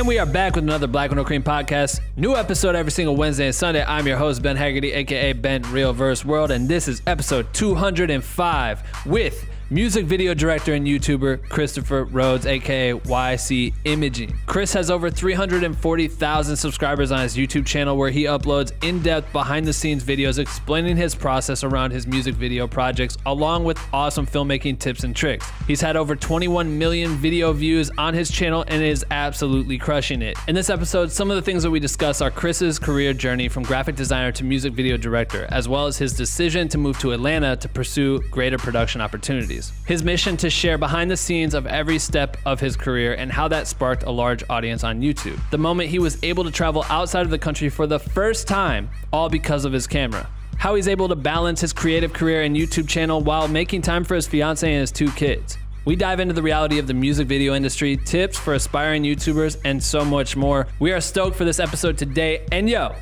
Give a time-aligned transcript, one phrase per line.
[0.00, 2.00] And we are back with another Black No Cream podcast.
[2.16, 3.84] New episode every single Wednesday and Sunday.
[3.86, 8.82] I'm your host, Ben Haggerty, aka Ben Real Verse World, and this is episode 205
[9.04, 14.36] with music video director and YouTuber Christopher Rhodes, aka YC Imaging.
[14.46, 19.64] Chris has over 340,000 subscribers on his YouTube channel where he uploads in depth behind
[19.64, 24.76] the scenes videos explaining his process around his music video projects, along with awesome filmmaking
[24.76, 25.48] tips and tricks.
[25.68, 30.36] He's had over 21 million video views on his channel and is absolutely crushing it.
[30.48, 33.62] In this episode, some of the things that we discuss are Chris's career journey from
[33.62, 37.54] graphic designer to music video director, as well as his decision to move to Atlanta
[37.54, 39.59] to pursue greater production opportunities.
[39.86, 43.48] His mission to share behind the scenes of every step of his career and how
[43.48, 45.38] that sparked a large audience on YouTube.
[45.50, 48.88] The moment he was able to travel outside of the country for the first time,
[49.12, 50.28] all because of his camera.
[50.56, 54.14] How he's able to balance his creative career and YouTube channel while making time for
[54.14, 55.56] his fiance and his two kids.
[55.86, 59.82] We dive into the reality of the music video industry, tips for aspiring YouTubers, and
[59.82, 60.66] so much more.
[60.78, 62.46] We are stoked for this episode today.
[62.52, 62.94] And yo,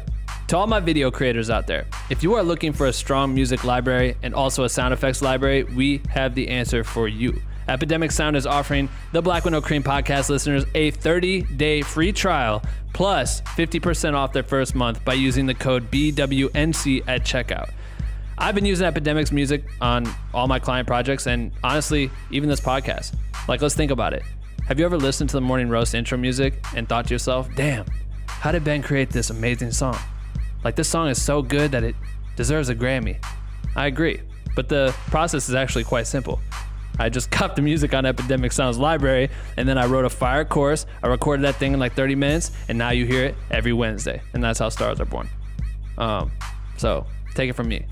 [0.48, 3.64] to all my video creators out there, if you are looking for a strong music
[3.64, 7.38] library and also a sound effects library, we have the answer for you.
[7.68, 12.62] Epidemic Sound is offering the Black No Cream podcast listeners a 30 day free trial
[12.94, 17.70] plus 50% off their first month by using the code BWNC at checkout.
[18.38, 23.14] I've been using Epidemic's music on all my client projects and honestly, even this podcast.
[23.48, 24.22] Like, let's think about it.
[24.66, 27.84] Have you ever listened to the Morning Roast intro music and thought to yourself, damn,
[28.26, 29.98] how did Ben create this amazing song?
[30.64, 31.94] Like, this song is so good that it
[32.36, 33.22] deserves a Grammy.
[33.76, 34.20] I agree,
[34.54, 36.40] but the process is actually quite simple.
[36.98, 40.44] I just copied the music on Epidemic Sounds library, and then I wrote a fire
[40.44, 40.86] chorus.
[41.02, 44.20] I recorded that thing in like 30 minutes, and now you hear it every Wednesday,
[44.32, 45.28] and that's how stars are born.
[45.96, 46.30] Um,
[46.76, 47.86] so take it from me.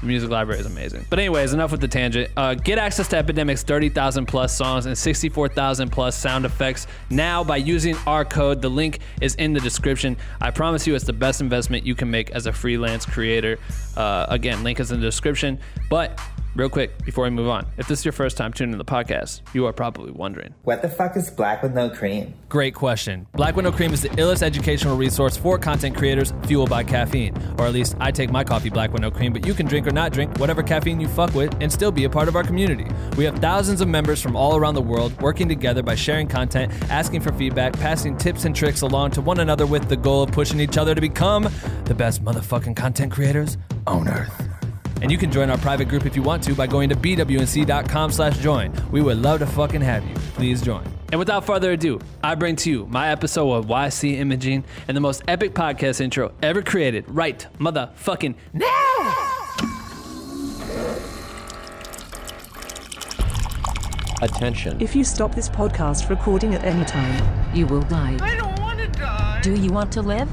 [0.00, 1.06] The music library is amazing.
[1.10, 2.30] But anyways, enough with the tangent.
[2.36, 7.58] Uh, get access to Epidemic's 30,000 plus songs and 64,000 plus sound effects now by
[7.58, 8.62] using our code.
[8.62, 10.16] The link is in the description.
[10.40, 13.58] I promise you, it's the best investment you can make as a freelance creator.
[13.96, 15.58] Uh, again, link is in the description.
[15.88, 16.18] But
[16.54, 18.84] Real quick, before we move on, if this is your first time tuning in the
[18.84, 22.34] podcast, you are probably wondering What the fuck is black with no cream?
[22.50, 23.26] Great question.
[23.32, 27.34] Black With No Cream is the illest educational resource for content creators fueled by caffeine.
[27.56, 29.86] Or at least I take my coffee Black With No Cream, but you can drink
[29.86, 32.44] or not drink whatever caffeine you fuck with and still be a part of our
[32.44, 32.86] community.
[33.16, 36.70] We have thousands of members from all around the world working together by sharing content,
[36.90, 40.32] asking for feedback, passing tips and tricks along to one another with the goal of
[40.32, 41.48] pushing each other to become
[41.86, 44.51] the best motherfucking content creators on earth.
[45.02, 48.12] And you can join our private group if you want to by going to bwnc.com
[48.12, 48.72] slash join.
[48.92, 50.14] We would love to fucking have you.
[50.34, 50.86] Please join.
[51.10, 55.00] And without further ado, I bring to you my episode of YC Imaging and the
[55.00, 59.28] most epic podcast intro ever created right motherfucking now.
[64.22, 64.80] Attention.
[64.80, 68.16] If you stop this podcast recording at any time, You will die.
[68.20, 69.40] I don't want to die.
[69.42, 70.28] Do you want to live?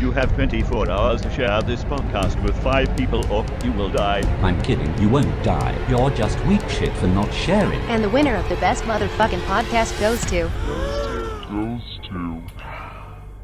[0.00, 4.20] You have 24 hours to share this podcast with five people or you will die.
[4.42, 4.92] I'm kidding.
[5.00, 5.74] You won't die.
[5.88, 7.80] You're just weak shit for not sharing.
[7.88, 10.50] And the winner of the best motherfucking podcast goes to.
[11.48, 12.42] Goes to.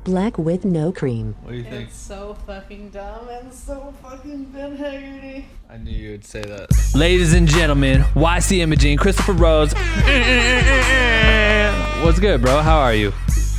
[0.04, 1.36] Black with no cream.
[1.40, 1.88] What do you think?
[1.88, 5.46] It's so fucking dumb and so fucking Ben Haggerty.
[5.70, 6.68] I knew you would say that.
[6.94, 9.72] Ladies and gentlemen, YC Imaging, Christopher Rhodes.
[12.04, 12.60] What's good, bro?
[12.60, 13.14] How are you?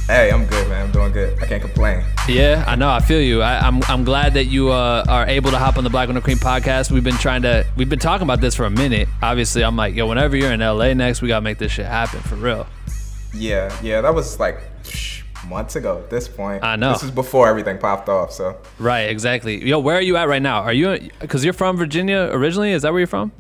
[0.07, 0.87] Hey, I'm good, man.
[0.87, 1.41] I'm doing good.
[1.41, 2.03] I can't complain.
[2.27, 2.89] Yeah, I know.
[2.89, 3.41] I feel you.
[3.41, 6.15] I, I'm I'm glad that you uh, are able to hop on the Black With
[6.15, 6.91] No Cream podcast.
[6.91, 9.07] We've been trying to we've been talking about this for a minute.
[9.21, 12.19] Obviously, I'm like, yo, whenever you're in LA next, we gotta make this shit happen
[12.19, 12.67] for real.
[13.33, 14.59] Yeah, yeah, that was like
[15.47, 16.65] months ago at this point.
[16.65, 16.91] I know.
[16.91, 18.57] This is before everything popped off, so.
[18.79, 19.65] Right, exactly.
[19.65, 20.63] Yo, where are you at right now?
[20.63, 22.73] Are you because you're from Virginia originally?
[22.73, 23.31] Is that where you're from?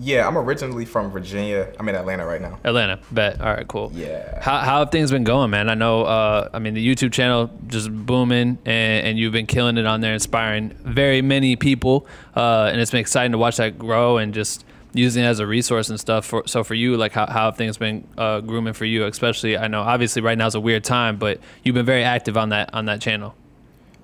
[0.00, 1.72] Yeah, I'm originally from Virginia.
[1.78, 2.60] I'm in Atlanta right now.
[2.62, 3.00] Atlanta.
[3.10, 3.40] Bet.
[3.40, 3.90] All right, cool.
[3.92, 4.40] Yeah.
[4.40, 5.68] How, how have things been going, man?
[5.68, 6.04] I know.
[6.04, 10.00] Uh, I mean, the YouTube channel just booming, and, and you've been killing it on
[10.00, 12.06] there, inspiring very many people,
[12.36, 14.64] uh, and it's been exciting to watch that grow and just
[14.94, 16.24] using it as a resource and stuff.
[16.26, 19.04] For, so for you, like, how, how have things been uh, grooming for you?
[19.04, 22.36] Especially, I know obviously right now is a weird time, but you've been very active
[22.36, 23.34] on that on that channel.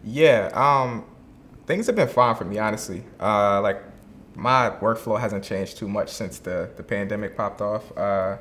[0.03, 1.05] Yeah, um,
[1.67, 3.05] things have been fine for me, honestly.
[3.21, 3.81] Uh, like,
[4.35, 7.97] my workflow hasn't changed too much since the, the pandemic popped off.
[7.97, 8.37] Uh,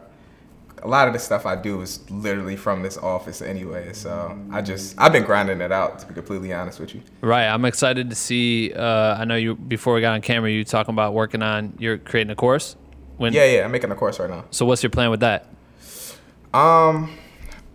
[0.81, 4.62] a lot of the stuff I do is literally from this office anyway, so I
[4.62, 7.01] just I've been grinding it out to be completely honest with you.
[7.22, 7.45] Right.
[7.45, 8.74] I'm excited to see.
[8.74, 11.98] Uh, I know you before we got on camera, you talking about working on you're
[11.98, 12.75] creating a course.
[13.18, 14.46] When, Yeah, yeah, I'm making a course right now.
[14.50, 15.48] So what's your plan with that?
[16.54, 17.16] Um,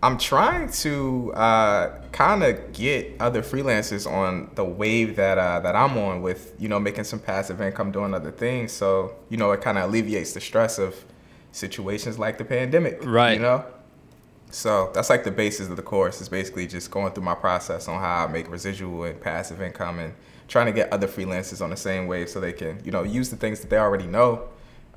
[0.01, 5.75] I'm trying to uh, kind of get other freelancers on the wave that uh, that
[5.75, 8.71] I'm on with, you know, making some passive income, doing other things.
[8.71, 10.95] So you know, it kind of alleviates the stress of
[11.51, 13.03] situations like the pandemic.
[13.03, 13.33] Right.
[13.33, 13.65] You know.
[14.51, 16.21] So that's like the basis of the course.
[16.21, 19.99] Is basically just going through my process on how I make residual and passive income,
[19.99, 20.13] and
[20.47, 23.29] trying to get other freelancers on the same wave so they can, you know, use
[23.29, 24.47] the things that they already know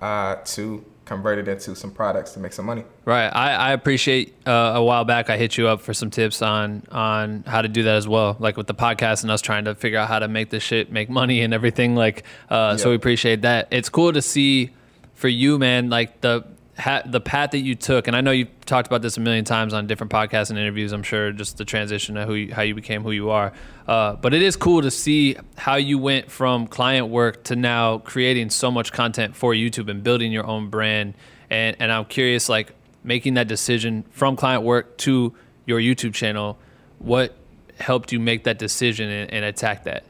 [0.01, 2.85] uh, to convert it into some products to make some money.
[3.05, 3.29] Right.
[3.29, 6.85] I, I appreciate uh, a while back I hit you up for some tips on
[6.91, 9.75] on how to do that as well, like with the podcast and us trying to
[9.75, 11.95] figure out how to make this shit make money and everything.
[11.95, 13.69] Like, uh, so we appreciate that.
[13.71, 14.71] It's cool to see
[15.15, 16.45] for you, man, like the
[16.79, 19.45] ha- the path that you took, and I know you've talked about this a million
[19.45, 20.93] times on different podcasts and interviews.
[20.93, 23.53] I'm sure just the transition of who you, how you became who you are.
[23.87, 27.99] Uh, but it is cool to see how you went from client work to now
[27.99, 31.15] creating so much content for YouTube and building your own brand.
[31.51, 35.35] And and I'm curious, like making that decision from client work to
[35.67, 36.59] your YouTube channel.
[36.99, 37.35] What
[37.79, 40.05] helped you make that decision and, and attack that?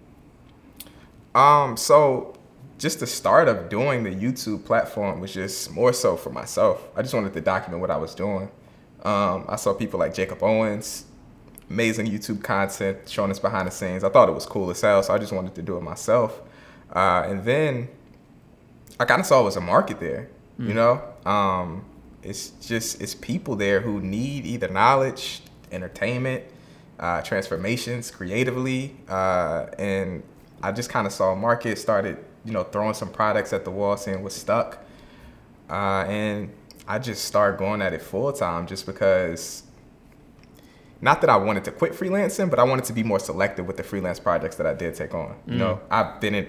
[1.34, 2.31] Um, so
[2.82, 6.88] just the start of doing the YouTube platform was just more so for myself.
[6.96, 8.50] I just wanted to document what I was doing.
[9.04, 11.04] Um, I saw people like Jacob Owens,
[11.70, 14.02] amazing YouTube content showing us behind the scenes.
[14.02, 16.40] I thought it was cool as hell, so I just wanted to do it myself.
[16.92, 17.88] Uh, and then
[18.98, 21.00] I kind of saw it was a market there, you know?
[21.24, 21.84] Um,
[22.24, 26.42] it's just, it's people there who need either knowledge, entertainment,
[26.98, 28.96] uh, transformations creatively.
[29.08, 30.24] Uh, and
[30.64, 33.70] I just kind of saw a market, started, you know, throwing some products at the
[33.70, 34.78] wall, seeing what stuck.
[35.70, 36.52] Uh, and
[36.86, 39.62] I just started going at it full time just because
[41.00, 43.76] not that I wanted to quit freelancing, but I wanted to be more selective with
[43.76, 45.36] the freelance projects that I did take on.
[45.46, 46.46] You know, I've been in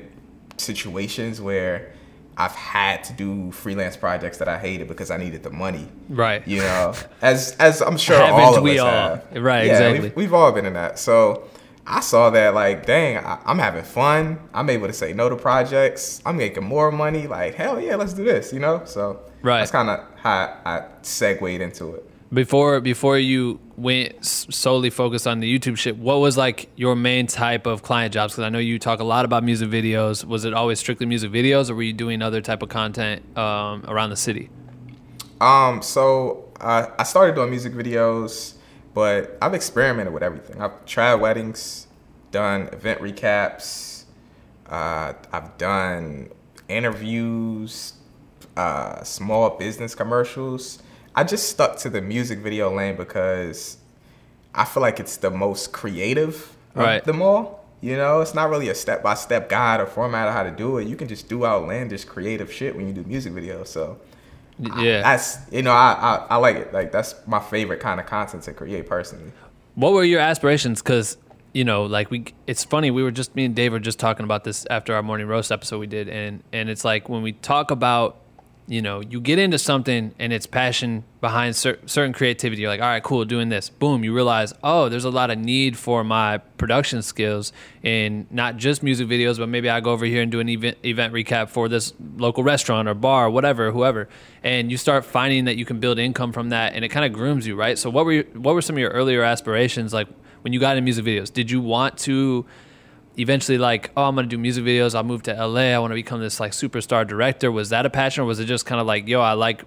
[0.57, 1.91] situations where
[2.37, 5.87] I've had to do freelance projects that I hated because I needed the money.
[6.09, 6.47] Right.
[6.47, 8.91] You know, as as I'm sure Haven't all of we us all?
[8.91, 9.25] have.
[9.43, 9.99] Right, Yeah, exactly.
[10.01, 10.97] We've, we've all been in that.
[10.99, 11.47] So
[11.85, 14.39] I saw that like, dang, I, I'm having fun.
[14.53, 16.21] I'm able to say no to projects.
[16.25, 17.27] I'm making more money.
[17.27, 18.53] Like, hell yeah, let's do this.
[18.53, 18.83] You know.
[18.85, 19.59] So Right.
[19.59, 22.09] that's kind of how I segued into it.
[22.33, 27.27] Before before you went solely focused on the YouTube shit, what was like your main
[27.27, 28.33] type of client jobs?
[28.33, 30.23] Because I know you talk a lot about music videos.
[30.25, 33.83] Was it always strictly music videos, or were you doing other type of content um,
[33.87, 34.49] around the city?
[35.41, 38.53] Um, so uh, I started doing music videos,
[38.93, 40.61] but I've experimented with everything.
[40.61, 41.87] I've tried weddings,
[42.31, 44.03] done event recaps,
[44.69, 46.29] uh, I've done
[46.69, 47.93] interviews,
[48.55, 50.81] uh, small business commercials.
[51.15, 53.77] I just stuck to the music video lane because
[54.55, 56.97] I feel like it's the most creative Right.
[56.97, 57.63] of them all.
[57.81, 60.51] You know, it's not really a step by step guide or format of how to
[60.51, 60.87] do it.
[60.87, 63.67] You can just do outlandish creative shit when you do music videos.
[63.67, 63.97] So
[64.59, 65.01] Yeah.
[65.01, 66.73] that's you know I, I I like it.
[66.73, 69.31] Like that's my favorite kind of content to create personally.
[69.75, 70.81] What were your aspirations?
[70.81, 71.17] Because
[71.53, 72.91] you know, like we, it's funny.
[72.91, 75.51] We were just me and Dave were just talking about this after our morning roast
[75.51, 78.17] episode we did, and and it's like when we talk about,
[78.67, 82.61] you know, you get into something and it's passion behind cer- certain creativity.
[82.61, 83.69] You're like, all right, cool, doing this.
[83.69, 87.51] Boom, you realize, oh, there's a lot of need for my production skills
[87.81, 90.77] in not just music videos, but maybe I go over here and do an event
[90.83, 94.07] event recap for this local restaurant or bar, or whatever, whoever,
[94.43, 97.11] and you start finding that you can build income from that, and it kind of
[97.11, 97.77] grooms you, right?
[97.77, 100.07] So what were what were some of your earlier aspirations like
[100.41, 101.31] when you got into music videos?
[101.31, 102.45] Did you want to
[103.17, 104.95] eventually like, oh, I'm gonna do music videos.
[104.95, 105.73] I'll move to LA.
[105.73, 107.51] I want to become this like superstar director.
[107.51, 109.65] Was that a passion, or was it just kind of like, yo, I like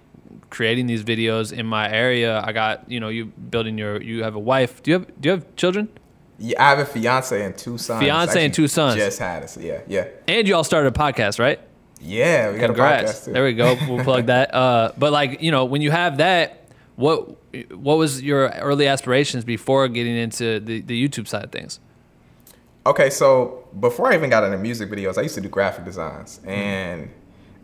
[0.50, 2.40] creating these videos in my area.
[2.44, 4.82] I got you know you building your you have a wife.
[4.82, 5.88] Do you have do you have children?
[6.38, 8.02] Yeah, I have a fiance and two sons.
[8.02, 8.96] Fiance and two sons.
[8.96, 9.56] Just had us.
[9.56, 11.58] Yeah, yeah, And you all started a podcast, right?
[11.98, 12.52] yeah.
[12.52, 13.20] We got a Congrats.
[13.20, 13.74] There we go.
[13.88, 14.54] We'll plug that.
[14.54, 17.36] Uh, but like you know, when you have that, what
[17.74, 21.80] what was your early aspirations before getting into the, the YouTube side of things?
[22.86, 26.38] Okay, so before I even got into music videos, I used to do graphic designs,
[26.44, 27.10] and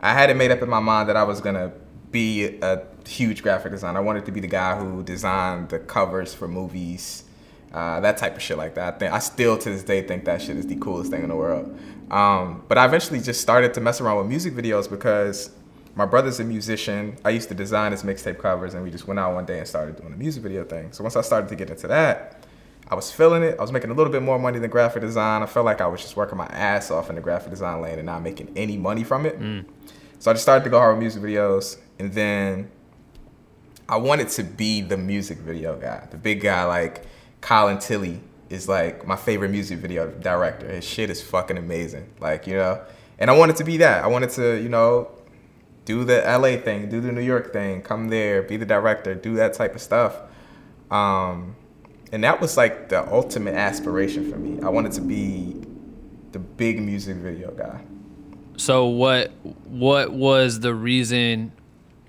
[0.01, 1.71] I had it made up in my mind that I was gonna
[2.11, 3.99] be a huge graphic designer.
[3.99, 7.23] I wanted to be the guy who designed the covers for movies,
[7.73, 8.95] uh, that type of shit like that.
[8.95, 11.29] I think I still to this day think that shit is the coolest thing in
[11.29, 11.73] the world.
[12.11, 15.51] Um, but I eventually just started to mess around with music videos because
[15.95, 17.15] my brother's a musician.
[17.23, 19.67] I used to design his mixtape covers, and we just went out one day and
[19.69, 20.91] started doing the music video thing.
[20.91, 22.42] So once I started to get into that,
[22.93, 23.57] I was feeling it.
[23.57, 25.41] I was making a little bit more money than graphic design.
[25.41, 27.97] I felt like I was just working my ass off in the graphic design lane
[27.97, 29.35] and not making any money from it.
[30.19, 32.69] So I just started to go hard with music videos, and then
[33.89, 37.07] I wanted to be the music video guy, the big guy like
[37.41, 38.19] Colin Tilley
[38.51, 40.69] is like my favorite music video director.
[40.69, 42.79] His shit is fucking amazing, like you know.
[43.17, 44.03] And I wanted to be that.
[44.03, 45.09] I wanted to, you know,
[45.85, 49.33] do the LA thing, do the New York thing, come there, be the director, do
[49.37, 50.15] that type of stuff.
[50.91, 51.55] Um,
[52.13, 54.61] and that was like the ultimate aspiration for me.
[54.61, 55.55] I wanted to be
[56.31, 57.81] the big music video guy.
[58.55, 59.31] So what
[59.65, 61.51] what was the reason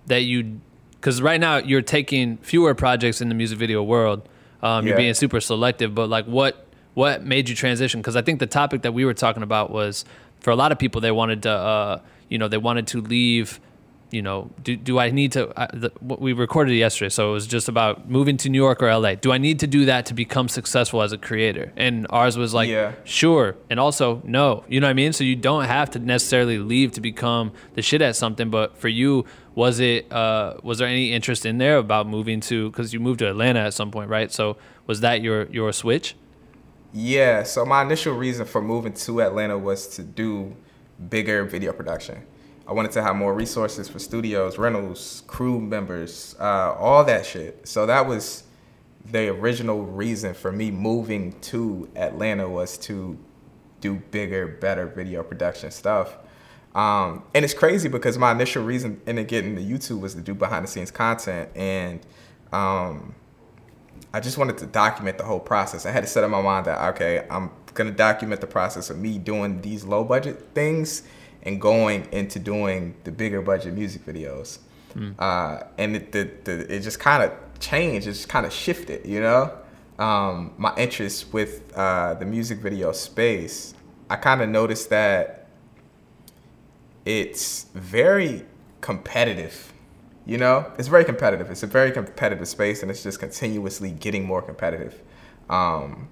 [0.06, 0.60] that you
[0.92, 4.28] because right now you're taking fewer projects in the music video world.
[4.62, 8.00] Um, You're being super selective, but like what what made you transition?
[8.00, 10.04] Because I think the topic that we were talking about was
[10.40, 13.58] for a lot of people they wanted to uh, you know they wanted to leave.
[14.14, 15.48] You know, do, do I need to?
[15.58, 18.82] Uh, the, we recorded it yesterday, so it was just about moving to New York
[18.82, 19.16] or LA.
[19.16, 21.72] Do I need to do that to become successful as a creator?
[21.76, 22.92] And ours was like, Yeah.
[23.04, 24.64] sure, and also no.
[24.68, 25.12] You know what I mean?
[25.12, 28.50] So you don't have to necessarily leave to become the shit at something.
[28.50, 30.10] But for you, was it?
[30.12, 32.70] Uh, was there any interest in there about moving to?
[32.70, 34.30] Because you moved to Atlanta at some point, right?
[34.32, 34.56] So
[34.86, 36.14] was that your your switch?
[36.92, 40.54] Yeah, so my initial reason for moving to Atlanta was to do
[41.10, 42.22] bigger video production.
[42.66, 47.66] I wanted to have more resources for studios, rentals, crew members, uh, all that shit.
[47.68, 48.44] So that was
[49.04, 53.18] the original reason for me moving to Atlanta was to
[53.80, 56.16] do bigger, better video production stuff.
[56.74, 60.34] Um, and it's crazy because my initial reason in getting to YouTube was to do
[60.34, 62.00] behind the scenes content and
[62.52, 63.14] um,
[64.12, 65.86] I just wanted to document the whole process.
[65.86, 68.98] I had to set in my mind that okay, I'm gonna document the process of
[68.98, 71.02] me doing these low budget things
[71.44, 74.58] and going into doing the bigger budget music videos.
[75.18, 78.06] Uh, and it, the, the, it just kind of changed.
[78.06, 79.52] It just kind of shifted, you know.
[79.98, 83.74] Um, my interest with uh, the music video space,
[84.08, 85.48] I kind of noticed that
[87.04, 88.44] it's very
[88.80, 89.72] competitive.
[90.26, 91.50] You know, it's very competitive.
[91.50, 95.02] It's a very competitive space, and it's just continuously getting more competitive.
[95.50, 96.08] Um,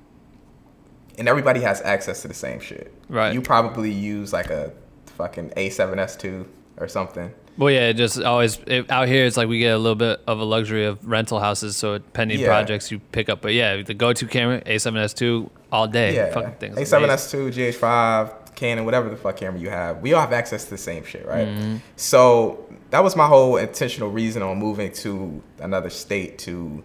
[1.19, 2.93] and everybody has access to the same shit.
[3.09, 3.33] Right.
[3.33, 4.73] You probably use like a
[5.13, 6.47] fucking A7S2
[6.79, 7.33] or something.
[7.59, 9.27] Well, yeah, it just always it, out here.
[9.27, 12.41] It's like we get a little bit of a luxury of rental houses, so pending
[12.41, 12.47] Yeah.
[12.47, 13.43] projects you pick up.
[13.43, 16.15] But yeah, the go-to camera A7S2 all day.
[16.15, 16.33] Yeah.
[16.33, 16.77] fucking things.
[16.77, 16.99] amazing.
[17.01, 20.01] A7S2, GH5, Canon, whatever the fuck camera you have.
[20.01, 21.49] We all have access to the same shit, right?
[21.49, 21.77] Mm-hmm.
[21.97, 26.83] So that was my whole intentional reason on moving to another state to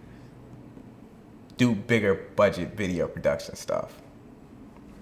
[1.56, 4.00] do bigger budget video production stuff.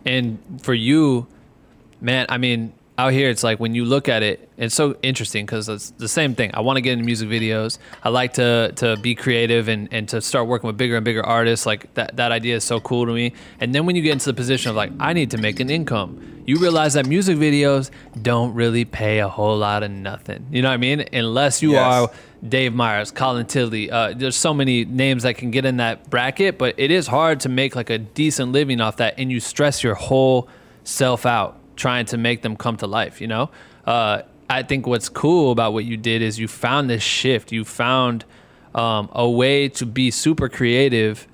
[0.04, 1.26] And for you,
[2.00, 5.45] man, I mean, out here, it's like when you look at it, it's so interesting
[5.45, 6.50] because it's the same thing.
[6.55, 7.79] I want to get into music videos.
[8.03, 11.25] I like to to be creative and, and to start working with bigger and bigger
[11.25, 11.67] artists.
[11.67, 13.35] Like that, that idea is so cool to me.
[13.61, 15.69] And then when you get into the position of like, I need to make an
[15.69, 17.91] income, you realize that music videos
[18.23, 20.47] don't really pay a whole lot of nothing.
[20.50, 21.05] You know what I mean?
[21.12, 21.83] Unless you Yes.
[21.83, 22.11] are
[22.49, 23.91] Dave Meyers, Colin Tilley.
[23.91, 27.41] Uh, there's so many names that can get in that bracket, but it is hard
[27.41, 30.49] to make like a decent living off that, and you stress your whole
[30.85, 33.21] self out trying to make them come to life.
[33.21, 33.50] You know,
[33.87, 37.52] uh, I think what's cool about what you did is you found this shift.
[37.52, 38.25] You found
[38.75, 41.26] um, a way to be super creative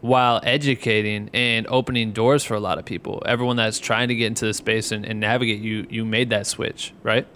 [0.00, 3.22] while educating and opening doors for a lot of people.
[3.26, 6.46] Everyone that's trying to get into the space and, and navigate, you you made that
[6.46, 7.26] switch, right?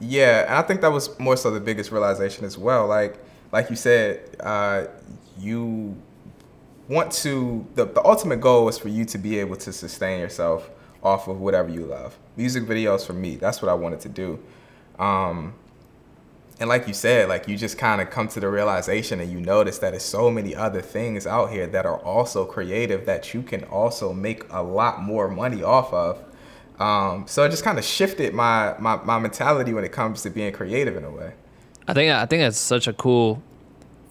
[0.00, 2.86] Yeah, and I think that was more so the biggest realization as well.
[2.86, 3.18] Like,
[3.52, 4.86] like you said, uh,
[5.38, 5.96] you
[6.88, 7.66] want to.
[7.76, 10.68] The, the ultimate goal is for you to be able to sustain yourself
[11.02, 12.18] off of whatever you love.
[12.36, 14.38] Music videos for me, that's what I wanted to do.
[14.98, 15.54] Um,
[16.60, 19.40] and like you said, like you just kind of come to the realization and you
[19.40, 23.42] notice that there's so many other things out here that are also creative that you
[23.42, 26.22] can also make a lot more money off of.
[26.78, 30.30] Um, so it just kind of shifted my, my my mentality when it comes to
[30.30, 31.32] being creative in a way.
[31.88, 33.42] I think I think that's such a cool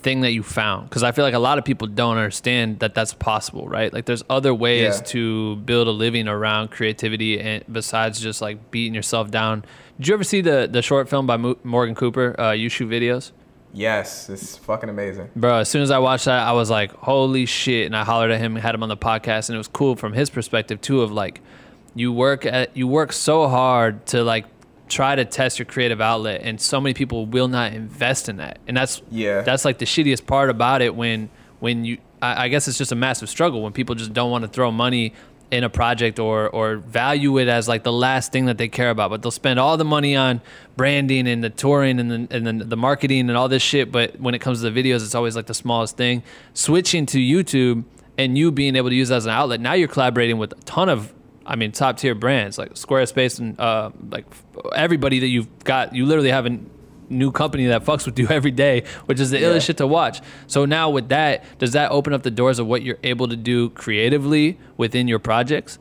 [0.03, 2.93] thing that you found because I feel like a lot of people don't understand that
[2.95, 3.91] that's possible, right?
[3.93, 5.05] Like there's other ways Yeah.
[5.07, 9.63] to build a living around creativity and besides just like beating yourself down.
[9.97, 12.39] Did you ever see the the short film by Mo- Morgan Cooper?
[12.39, 13.31] Uh, you shoot videos,
[13.73, 15.29] Yes, it's fucking amazing.
[15.35, 15.59] bro.
[15.59, 18.39] As soon as I watched that, I was like, "Holy shit!" And I hollered at
[18.39, 21.01] him, had him on the podcast, and it was cool from his perspective too.
[21.01, 21.39] Of like,
[21.95, 24.45] you work at you work so hard to like
[24.91, 28.59] try to test your creative outlet, and so many people will not invest in that,
[28.67, 29.41] and that's Yeah.
[29.41, 31.29] that's like the shittiest part about it when
[31.59, 34.43] when you I, I guess it's just a massive struggle when people just don't want
[34.43, 35.13] to throw money
[35.49, 38.89] in a project or or value it as like the last thing that they care
[38.89, 39.09] about.
[39.09, 40.39] But they'll spend all the money on
[40.77, 43.91] branding and the touring and the, and then the marketing and all this shit.
[43.91, 46.23] But when it comes to the videos it's always like the smallest thing.
[46.53, 47.83] Switching to youtube
[48.17, 50.61] and you being able to use that as an outlet now you're collaborating with a
[50.65, 51.11] ton of
[51.51, 54.25] I mean, top tier brands like Squarespace and uh, like
[54.73, 55.93] everybody that you've got.
[55.93, 56.57] You literally have a
[57.09, 59.49] new company that fucks with you every day, which is the Yeah.
[59.49, 60.21] illest shit to watch.
[60.47, 63.35] So now with that, does that open up the doors of what you're able to
[63.35, 65.77] do creatively within your projects?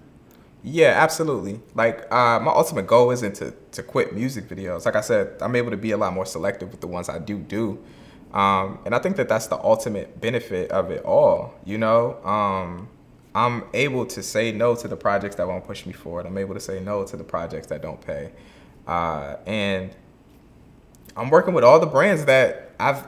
[0.65, 1.61] Yeah, absolutely.
[1.77, 4.85] Like uh, my ultimate goal isn't to to quit music videos.
[4.85, 7.19] Like I said, I'm able to be a lot more selective with the ones I
[7.21, 7.79] do do,
[8.35, 11.55] um, and I think that that's the ultimate benefit of it all.
[11.65, 12.89] You know, um,
[13.35, 16.27] I'm able to say no to the projects that won't push me forward.
[16.27, 18.33] I'm able to say no to the projects that don't pay,
[18.87, 19.91] uh, and
[21.17, 23.05] I'm working with all the brands that I've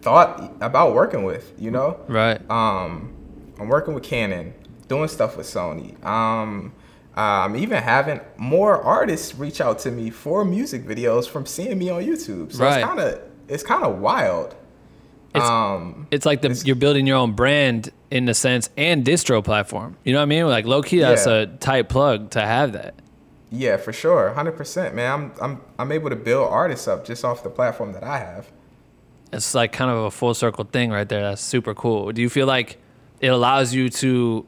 [0.00, 1.52] thought about working with.
[1.58, 2.38] You know, Right.
[2.50, 3.12] um,
[3.58, 4.52] I'm working with Canon,
[4.88, 6.02] doing stuff with Sony.
[6.04, 6.72] Um,
[7.14, 11.90] I'm even having more artists reach out to me for music videos from seeing me
[11.90, 12.52] on YouTube.
[12.52, 12.78] So Right.
[12.78, 14.54] it's kind of it's kind of wild.
[15.34, 19.42] It's- um, it's like the, you're building your own brand in a sense and distro
[19.42, 19.96] platform.
[20.04, 20.46] You know what I mean?
[20.46, 21.32] Like low key, that's Yeah.
[21.32, 22.94] a tight plug to have that.
[23.50, 25.10] yeah, for sure, hundred percent, man.
[25.12, 28.50] I'm I'm I'm able to build artists up just off the platform that I have.
[29.32, 31.22] It's like kind of a full circle thing right there.
[31.22, 32.12] That's super cool.
[32.12, 32.76] Do you feel like
[33.20, 34.44] it allows you to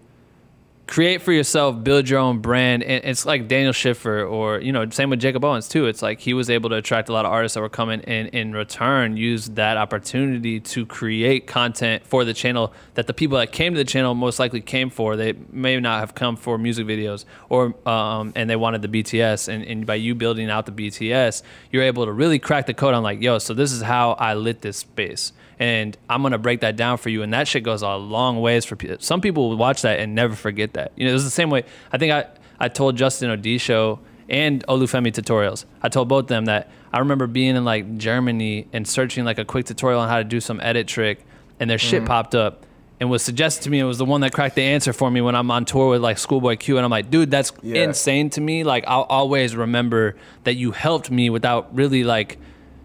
[0.86, 2.82] create for yourself, build your own brand?
[2.82, 5.86] And it's like Daniel Schiffer or, you know, same with Jacob Owens too.
[5.86, 8.28] It's like he was able to attract a lot of artists that were coming and
[8.28, 13.52] in return use that opportunity to create content for the channel that the people that
[13.52, 15.16] came to the channel most likely came for.
[15.16, 19.48] They may not have come for music videos or um, and they wanted the BTS.
[19.48, 22.94] And, and by you building out the BTS, you're able to really crack the code
[22.94, 26.60] on like, yo, so this is how I lit this space and I'm gonna break
[26.60, 27.22] that down for you.
[27.22, 28.96] And that shit goes a long ways for people.
[29.00, 30.92] Some people will watch that and never forget that.
[30.96, 31.64] You know, it was the same way.
[31.92, 32.26] I think I
[32.58, 35.64] I told Justin Odisho and Olufemii tutorials.
[35.82, 39.38] I told both of them that I remember being in like Germany and searching like
[39.38, 41.24] a quick tutorial on how to do some edit trick,
[41.60, 42.06] and their shit mm.
[42.06, 42.66] popped up.
[43.00, 43.80] And was suggested to me.
[43.80, 46.00] It was the one that cracked the answer for me when I'm on tour with
[46.00, 47.82] like Schoolboy Q, and I'm like, dude, that's Yeah.
[47.82, 48.62] insane to me.
[48.62, 52.38] Like, I'll always remember that you helped me without really like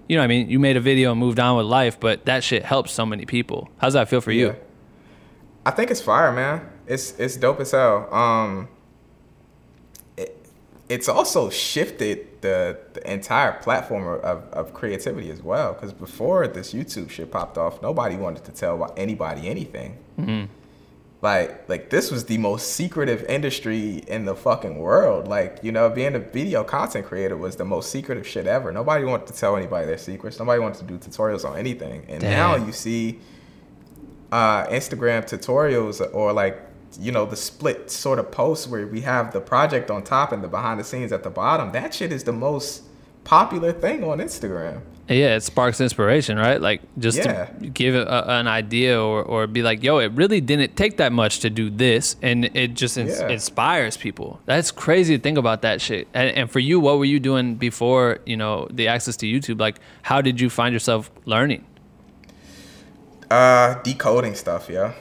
[0.09, 0.49] you know what I mean?
[0.49, 3.25] You made a video and moved on with life, but that shit helps so many
[3.25, 3.69] people.
[3.77, 4.55] How's that feel for you?
[5.65, 6.67] I think it's fire, man.
[6.87, 8.11] It's it's dope as hell.
[8.13, 8.67] Um,
[10.17, 10.35] it,
[10.89, 15.73] it's also shifted the, the entire platform of, of creativity as well.
[15.73, 19.97] Because before this YouTube shit popped off, nobody wanted to tell anybody anything.
[21.21, 25.27] Like like this was the most secretive industry in the fucking world.
[25.27, 28.71] Like you know, being a video content creator was the most secretive shit ever.
[28.71, 30.39] Nobody wanted to tell anybody their secrets.
[30.39, 32.05] Nobody wanted to do tutorials on anything.
[32.07, 33.19] And now you see
[34.31, 36.61] uh, Instagram tutorials or like
[36.99, 40.41] you know the split sort of posts where we have the project on top and
[40.41, 41.73] the behind the scenes at the bottom.
[41.73, 42.83] That shit is the most
[43.25, 44.81] popular thing on Instagram.
[45.09, 46.61] Yeah, it sparks inspiration, right?
[46.61, 47.45] Like just Yeah.
[47.45, 51.11] to give a, an idea or, or be like, yo, it really didn't take that
[51.11, 52.15] much to do this.
[52.21, 53.29] And it just ins- Yeah.
[53.29, 54.39] inspires people.
[54.45, 56.07] That's crazy to think about that shit.
[56.13, 59.59] And, and for you, what were you doing before, you know, the access to YouTube?
[59.59, 61.65] Like, how did you find yourself learning?
[63.31, 64.93] Uh, decoding stuff, yeah.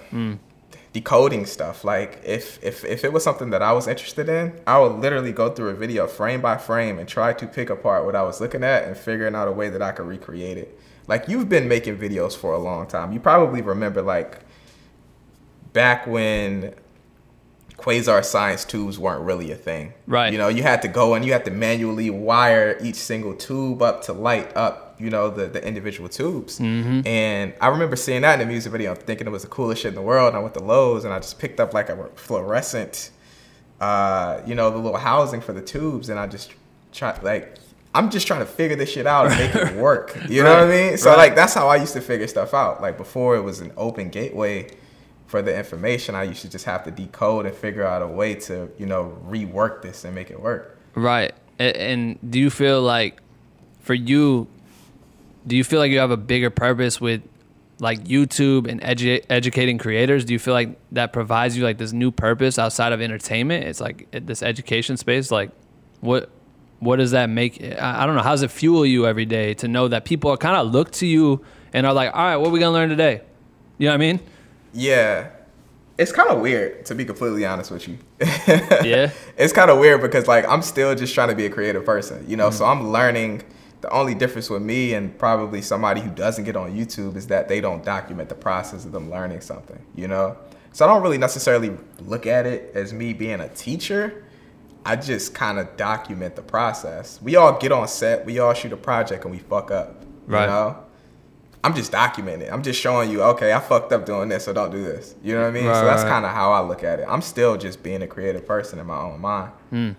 [0.99, 1.85] Decoding stuff.
[1.85, 5.31] Like if if if it was something that I was interested in, I would literally
[5.31, 8.41] go through a video frame by frame and try to pick apart what I was
[8.41, 10.77] looking at and figuring out a way that I could recreate it.
[11.07, 13.13] Like you've been making videos for a long time.
[13.13, 14.41] You probably remember like
[15.73, 16.75] back when
[17.77, 19.95] quasar science tubes weren't really a thing.
[20.09, 20.33] Right.
[20.33, 23.83] You know, you had to go and you had to manually wire each single tube
[23.83, 26.59] up to light up, you know, the, the individual tubes.
[26.59, 27.07] Mm-hmm.
[27.07, 29.91] And I remember seeing that in the music video, thinking it was the coolest shit
[29.91, 30.29] in the world.
[30.29, 33.11] And I went to Lowe's and I just picked up like a fluorescent,
[33.81, 36.09] uh, you know, the little housing for the tubes.
[36.09, 36.53] And I just
[36.93, 37.57] tried, like,
[37.95, 40.17] I'm just trying to figure this shit out and make it work.
[40.29, 40.99] You know what I mean?
[40.99, 41.17] So, Right.
[41.19, 42.83] like, that's how I used to figure stuff out.
[42.83, 44.69] Like, before it was an open gateway
[45.27, 48.35] for the information, I used to just have to decode and figure out a way
[48.35, 50.79] to, you know, rework this and make it work.
[50.95, 51.33] Right.
[51.59, 53.21] And do you feel like
[53.81, 54.47] for you,
[55.49, 57.23] do you feel like you have a bigger purpose with
[57.81, 60.25] like YouTube and edu- educating creators?
[60.25, 63.65] Do you feel like that provides you like this new purpose outside of entertainment?
[63.65, 65.31] It's like this education space.
[65.31, 65.51] Like,
[66.01, 66.31] what
[66.81, 67.63] what does that make?
[67.63, 68.23] I I don't know.
[68.23, 70.93] How does it fuel you every day to know that people are kind of look
[70.93, 73.23] to you and are like, all right, what are we gonna learn today?
[73.79, 74.21] You know what I mean?
[74.75, 75.31] Yeah.
[75.97, 77.99] It's kind of weird, to be completely honest with you.
[78.21, 79.11] Yeah.
[79.37, 82.25] it's kind of weird because, like, I'm still just trying to be a creative person,
[82.29, 82.49] you know?
[82.49, 82.59] Mm-hmm.
[82.59, 83.43] So I'm learning.
[83.81, 87.49] The only difference with me and probably somebody who doesn't get on YouTube is that
[87.49, 90.37] they don't document the process of them learning something, you know?
[90.73, 94.25] So I don't really necessarily look at it as me being a teacher.
[94.85, 97.21] I just kind of document the process.
[97.23, 100.05] We all get on set, we all shoot a project, and we fuck up.
[100.27, 100.43] Right.
[100.43, 100.85] You know?
[101.65, 102.53] I'm just documenting.
[102.53, 105.15] I'm just showing you, okay, I fucked up doing this, so don't do this.
[105.23, 105.67] You know what I mean?
[105.67, 106.09] Right, so that's right.
[106.09, 107.07] kind of how I look at it.
[107.09, 109.97] I'm still just being a creative person in my own mind.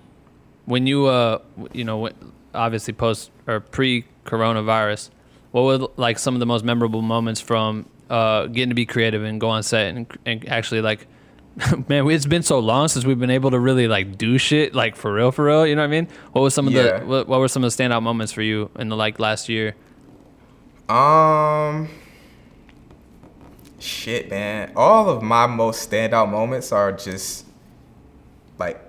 [0.66, 1.40] when you uh
[1.74, 2.14] you know when-
[2.54, 5.10] obviously post or pre coronavirus
[5.52, 9.24] what were like some of the most memorable moments from uh getting to be creative
[9.24, 11.08] and go on set and, and actually like
[11.88, 14.96] man it's been so long since we've been able to really like do shit like
[14.96, 17.00] for real for real you know what i mean what was some of Yeah.
[17.00, 19.50] the what, what were some of the standout moments for you in the like last
[19.50, 19.76] year
[20.90, 21.88] Um,
[23.80, 24.72] shit, man.
[24.76, 27.46] All of my most standout moments are just
[28.58, 28.80] like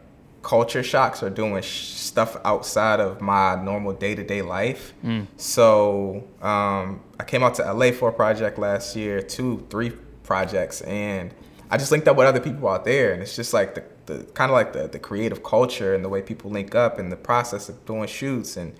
[0.42, 4.92] culture shocks or doing sh- stuff outside of my normal day to day life.
[5.36, 9.90] So um, I came out to LA for a project last year, two, three
[10.22, 11.32] projects, and
[11.70, 14.24] I just linked up with other people out there, and it's just like the, the
[14.34, 17.16] kind of like the, the creative culture and the way people link up and the
[17.16, 18.74] process of doing shoots and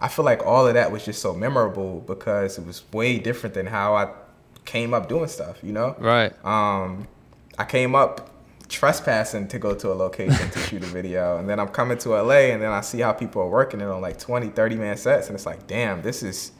[0.00, 3.54] I feel like all of that was just so memorable because it was way different
[3.54, 4.10] than how I
[4.64, 5.94] came up doing stuff, you know?
[5.98, 6.32] Right.
[6.44, 7.06] Um,
[7.58, 8.30] I came up
[8.68, 12.10] trespassing to go to a location to shoot a video and then I'm coming to
[12.10, 14.96] LA and then I see how people are working it on like 20, 30 man
[14.96, 16.52] sets and it's like, damn, this is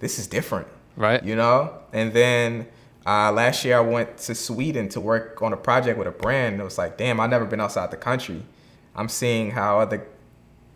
[0.00, 0.66] this is different.
[0.96, 1.22] Right.
[1.24, 1.78] You know?
[1.92, 2.66] And then
[3.06, 6.54] uh, last year I went to Sweden to work on a project with a brand
[6.54, 8.42] and it was like, damn, I've never been outside the country.
[8.96, 10.06] I'm seeing how other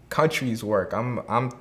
[0.09, 0.93] countries work.
[0.93, 1.53] I'm I'm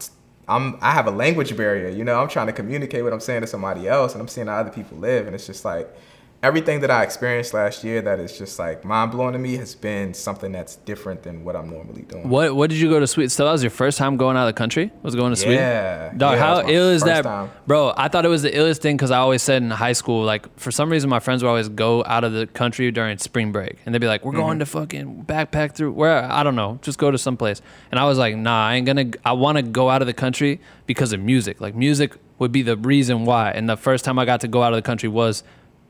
[0.48, 2.22] I'm I have a language barrier, you know.
[2.22, 4.72] I'm trying to communicate what I'm saying to somebody else and I'm seeing how other
[4.72, 5.94] people live and it's just like
[6.44, 9.74] everything that I experienced last year that is just like mind blowing to me has
[9.74, 12.30] been something that's different than what I'm normally doing.
[12.30, 13.30] What What did you go to Sweden?
[13.30, 14.92] So that was your first time going out of the country?
[15.02, 15.56] Was going to Sweden?
[15.56, 16.14] Yeah.
[16.16, 17.50] Dog, Yeah, how that was my ill is that, time.
[17.66, 17.92] bro?
[17.98, 20.48] I thought it was the illest thing because I always said in high school, like
[20.60, 23.78] for some reason, my friends would always go out of the country during spring break,
[23.86, 24.42] and they'd be like, "We're Mm-hmm.
[24.42, 28.00] going to fucking backpack through where I don't know, just go to some place." And
[28.00, 29.10] I was like, "Nah, I ain't gonna.
[29.26, 31.60] I want to go out of the country because of music.
[31.60, 34.62] Like music would be the reason why." And the first time I got to go
[34.62, 35.44] out of the country was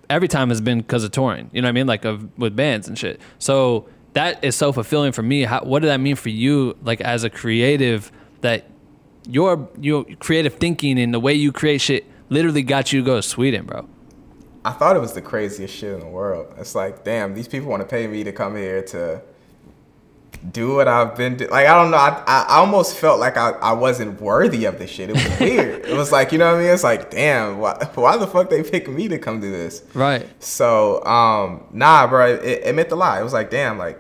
[0.09, 1.49] every time has been because of touring.
[1.53, 1.87] You know what I mean?
[1.87, 3.19] Like of, with bands and shit.
[3.39, 5.43] So that is so fulfilling for me.
[5.43, 8.69] How, what did that mean for you, like as a creative, that
[9.29, 13.15] your your creative thinking and the way you create shit literally got you to go
[13.17, 13.87] to Sweden, bro?
[14.65, 16.53] I thought it was the craziest shit in the world.
[16.57, 19.21] It's like, damn, these people want to pay me to come here to
[20.51, 21.67] do what I've been do- like.
[21.67, 21.97] I don't know.
[21.97, 25.09] I, I almost felt like I, I wasn't worthy of this shit.
[25.09, 25.85] It was weird.
[25.85, 26.71] it was like you know what I mean.
[26.71, 29.83] It's like, damn, why, why the fuck they pick me to come do this?
[29.93, 30.25] Right.
[30.43, 33.19] So um, nah, bro, it, it meant a lot.
[33.19, 33.99] It was like, damn, like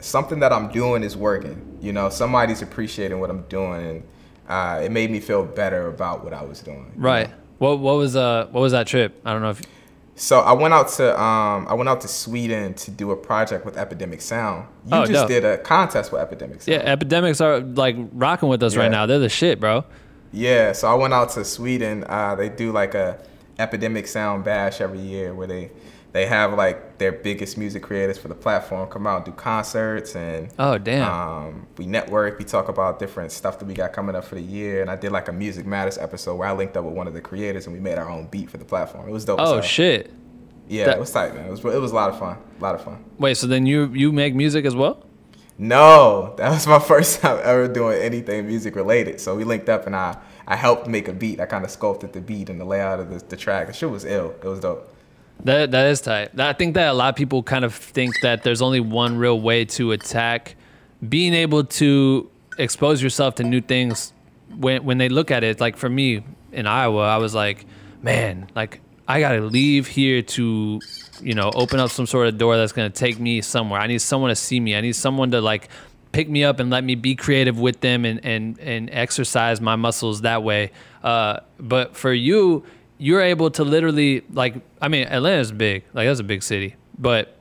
[0.00, 1.78] something that I'm doing is working.
[1.80, 4.02] You know, somebody's appreciating what I'm doing, and
[4.48, 6.92] uh, it made me feel better about what I was doing.
[6.96, 7.28] you Right.
[7.28, 7.34] know?
[7.58, 9.20] What what was uh what was that trip?
[9.24, 9.62] I don't know if
[10.14, 13.64] So I went out to um, I went out to Sweden to do a project
[13.64, 14.66] with Epidemic Sound.
[14.86, 15.28] You Oh, just dope.
[15.28, 16.82] did a contest with Epidemic Sound.
[16.82, 19.06] yeah, epidemics are like rocking with us right now.
[19.06, 19.84] They're the shit, bro.
[20.32, 22.04] Yeah, so I went out to Sweden.
[22.08, 23.18] Uh, they do like a
[23.58, 25.70] Epidemic Sound Bash every year where they
[26.12, 30.14] they have like their biggest music creators for the platform come out and do concerts
[30.14, 31.10] and Oh damn.
[31.10, 32.38] um, we network.
[32.38, 34.82] We talk about different stuff that we got coming up for the year.
[34.82, 37.14] And I did like a Music Matters episode where I linked up with one of
[37.14, 39.08] the creators and we made our own beat for the platform.
[39.08, 39.40] It was dope.
[39.40, 39.62] oh hell.
[39.62, 40.12] shit.
[40.68, 41.46] Yeah, That- it was tight, man.
[41.46, 42.36] It was it was a lot of fun.
[42.58, 43.02] A lot of fun.
[43.18, 45.04] Wait, so then you you make music as well?
[45.58, 49.20] No, that was my first time ever doing anything music related.
[49.20, 51.40] So we linked up and I, I helped make a beat.
[51.40, 53.66] I kind of sculpted the beat and the layout of the, the track.
[53.68, 54.34] The shit was ill.
[54.42, 54.91] It was dope.
[55.44, 56.38] That that is tight.
[56.38, 59.40] I think that a lot of people kind of think that there's only one real
[59.40, 60.56] way to attack
[61.06, 64.12] being able to expose yourself to new things
[64.56, 65.60] when when they look at it.
[65.60, 67.66] Like for me in Iowa, I was like,
[68.02, 70.80] man, like I gotta leave here to,
[71.20, 73.80] you know, open up some sort of door that's gonna take me somewhere.
[73.80, 74.76] I need someone to see me.
[74.76, 75.68] I need someone to like
[76.12, 79.76] pick me up and let me be creative with them and and and exercise my
[79.76, 80.70] muscles that way.
[81.02, 82.64] Uh, but for you,
[83.02, 87.36] you're able to literally like I mean Atlanta's big, like that's a big city, but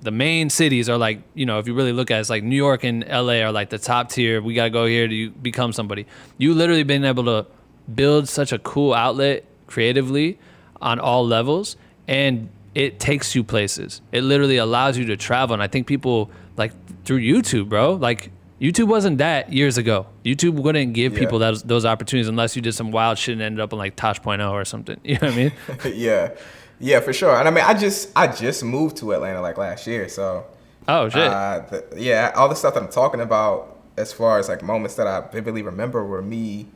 [0.00, 2.44] the main cities are like you know if you really look at it, it's like
[2.44, 4.40] New York and LA are like the top tier.
[4.40, 6.06] We gotta go here to become somebody.
[6.38, 7.46] You literally been able to
[7.92, 10.38] build such a cool outlet creatively
[10.80, 14.02] on all levels, and it takes you places.
[14.12, 16.72] It literally allows you to travel, and I think people like
[17.04, 17.94] through YouTube, bro.
[17.94, 18.30] Like
[18.62, 20.06] YouTube wasn't that years ago.
[20.24, 21.18] YouTube wouldn't give Yeah.
[21.18, 23.96] people those those opportunities unless you did some wild shit and ended up on like
[23.96, 24.98] Tosh.0 or something.
[25.04, 25.52] You know what I mean?
[25.94, 26.30] yeah,
[26.78, 27.36] yeah, for sure.
[27.36, 30.08] And I mean, I just I just moved to Atlanta like last year.
[30.08, 30.46] So
[30.88, 31.22] Oh shit.
[31.26, 34.94] uh, the, yeah, all the stuff that I'm talking about as far as like moments
[34.96, 36.66] that I vividly remember were me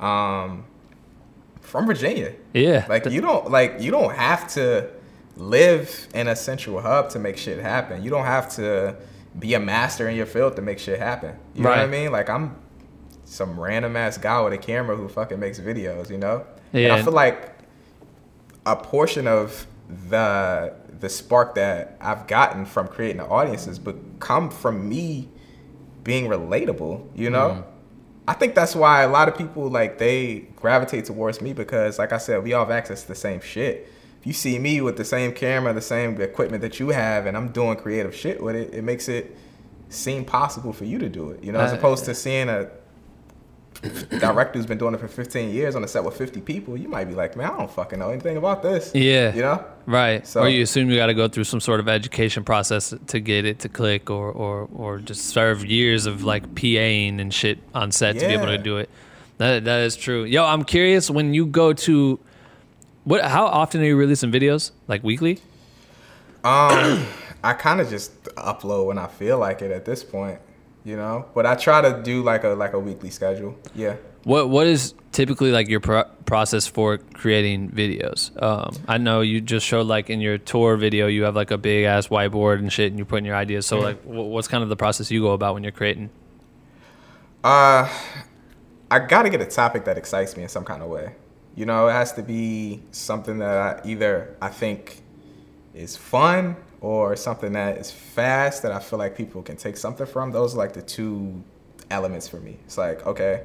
[0.00, 0.64] um,
[1.60, 2.32] from Virginia.
[2.52, 2.86] yeah.
[2.88, 4.88] Like you don't like you don't have to
[5.36, 8.02] live in a central hub to make shit happen.
[8.02, 8.96] You don't have to
[9.38, 11.36] be a master in your field to make shit happen.
[11.54, 12.12] You know what I mean?
[12.12, 12.56] Like I'm
[13.24, 16.44] some random ass guy with a camera who fucking makes videos, you know?
[16.72, 16.94] And Yeah.
[16.94, 17.52] I feel like
[18.66, 19.66] a portion of
[20.08, 25.28] the the spark that I've gotten from creating the audiences but come from me
[26.02, 27.50] being relatable, you know?
[27.50, 27.64] Mm.
[28.26, 32.12] I think that's why a lot of people like they gravitate towards me because like
[32.12, 33.90] I said, we all have access to the same shit.
[34.24, 37.36] If you see me with the same camera, the same equipment that you have and
[37.36, 39.36] I'm doing creative shit with it, it makes it
[39.90, 41.44] seem possible for you to do it.
[41.44, 42.70] You know, as Uh, opposed to seeing a
[44.18, 46.88] director who's been doing it for 15 years on a set with 50 people, you
[46.88, 48.92] might be like, man, I don't fucking know anything about this.
[48.94, 49.34] Yeah.
[49.34, 49.62] You know?
[49.84, 50.26] Right.
[50.26, 53.20] So- or you assume you got to go through some sort of education process to
[53.20, 57.58] get it to click, or or or just serve years of like PAing and shit
[57.74, 58.88] on set to be able to do it.
[59.36, 60.24] That that is true.
[60.24, 62.18] Yo, I'm curious when you go to
[63.04, 63.22] what?
[63.22, 64.70] How often are you releasing videos?
[64.88, 65.40] Like weekly?
[66.44, 67.06] Um,
[67.42, 70.40] I kind of just upload when I feel like it at this point,
[70.84, 71.26] you know.
[71.34, 73.56] But I try to do like a like a weekly schedule.
[73.74, 73.96] Yeah.
[74.24, 78.30] What what is typically like your pro- process for creating videos?
[78.42, 81.58] Um, I know you just showed like in your tour video, you have like a
[81.58, 83.66] big ass whiteboard and shit, and you're putting your ideas.
[83.66, 86.10] So like, wh- what's kind of the process you go about when you're creating?
[87.42, 87.88] Uh,
[88.90, 91.12] I gotta get a topic that excites me in some kind of way.
[91.54, 95.02] You know, it has to be something that I, either I think
[95.72, 100.06] is fun or something that is fast that I feel like people can take something
[100.06, 100.32] from.
[100.32, 101.42] Those are like the two
[101.90, 102.58] elements for me.
[102.64, 103.44] It's like, okay,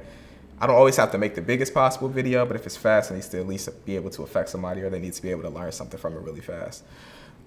[0.60, 3.14] I don't always have to make the biggest possible video, but if it's fast, it
[3.14, 5.42] needs to at least be able to affect somebody or they need to be able
[5.42, 6.84] to learn something from it really fast.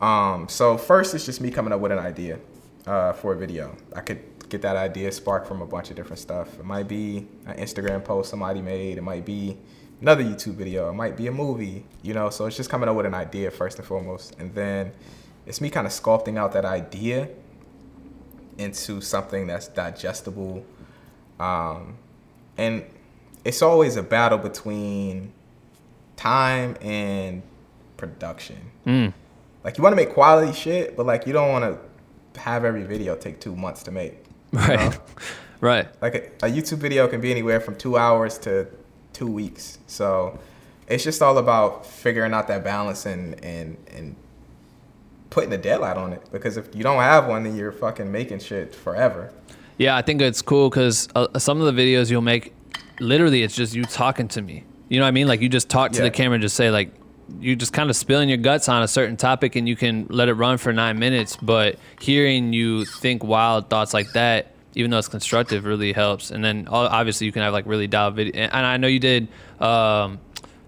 [0.01, 2.39] Um, so first, it's just me coming up with an idea
[2.87, 3.75] uh, for a video.
[3.95, 6.59] I could get that idea sparked from a bunch of different stuff.
[6.59, 8.97] It might be an Instagram post somebody made.
[8.97, 9.57] It might be
[10.03, 10.89] another YouTube video.
[10.89, 11.85] It might be a movie.
[12.03, 14.91] You know, so it's just coming up with an idea first and foremost, and then
[15.47, 17.29] it's me kind of sculpting out that idea
[18.57, 20.63] into something that's digestible.
[21.39, 21.97] Um,
[22.57, 22.83] and
[23.43, 25.33] it's always a battle between
[26.17, 27.41] time and
[27.97, 28.71] production.
[28.85, 29.13] Mm.
[29.63, 31.79] Like you want to make quality shit, but like you don't want
[32.33, 34.23] to have every video take two months to make.
[34.51, 34.79] Right.
[34.79, 34.91] know?
[35.61, 35.87] Right.
[36.01, 38.67] Like a, a YouTube video can be anywhere from two hours to
[39.13, 39.79] two weeks.
[39.87, 40.39] So
[40.87, 44.15] it's just all about figuring out that balance and and and
[45.29, 46.21] putting a deadline on it.
[46.31, 49.31] Because if you don't have one, then you're fucking making shit forever.
[49.77, 52.53] Yeah, I think it's cool because uh, some of the videos you'll make,
[52.99, 54.63] literally, it's just you talking to me.
[54.89, 55.27] You know what I mean?
[55.27, 56.03] Like you just talk to Yeah.
[56.03, 56.93] the camera and just say like,
[57.39, 60.27] you just kind of spilling your guts on a certain topic and you can let
[60.29, 61.35] it run for nine minutes.
[61.41, 66.31] But hearing you think wild thoughts like that, even though it's constructive, really helps.
[66.31, 68.33] And then obviously you can have like really dialed video.
[68.41, 69.27] And I know you did,
[69.59, 70.19] um,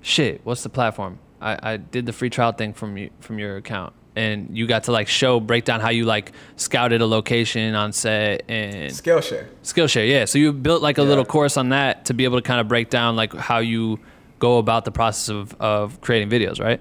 [0.01, 0.41] shit.
[0.43, 1.19] What's the platform?
[1.41, 3.93] I, I did the free trial thing from you from your account.
[4.17, 7.91] And you got to like show break down how you like scouted a location on
[7.91, 9.47] set and Skillshare.
[9.61, 10.23] Skillshare, yeah.
[10.23, 11.07] So you built like a Yeah.
[11.09, 13.99] little course on that to be able to kind of break down like how you
[14.39, 16.79] go about the process of, of creating videos, right?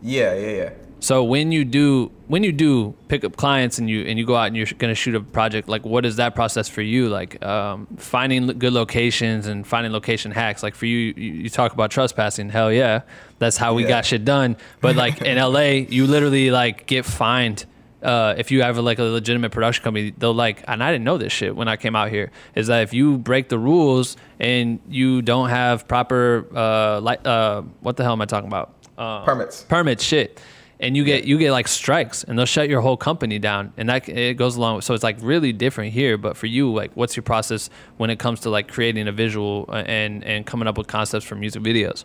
[0.00, 0.70] Yeah, yeah, yeah.
[1.02, 4.36] So when you do when you do pick up clients and you and you go
[4.36, 7.08] out and you're gonna shoot a project, like what is that process for you?
[7.08, 10.62] Like um, finding good locations and finding location hacks.
[10.62, 12.50] Like for you, you, you talk about trespassing.
[12.50, 13.00] Hell yeah,
[13.38, 13.88] that's how we Yeah.
[13.88, 14.56] got shit done.
[14.82, 17.64] But like in LA, you literally like get fined.
[18.02, 21.18] Uh, if you have like a legitimate production company, they'll like, and I didn't know
[21.18, 24.80] this shit when I came out here, is that if you break the rules and
[24.88, 28.72] you don't have proper, uh, like, uh, what the hell am I talking about?
[28.96, 29.64] Um, Permits.
[29.64, 30.40] permits shit
[30.80, 33.88] and you get you get like strikes and they'll shut your whole company down and
[33.88, 37.16] that it goes along so it's like really different here but for you like what's
[37.16, 40.78] your process when it comes to like creating a visual uh, and and coming up
[40.78, 42.04] with concepts for music videos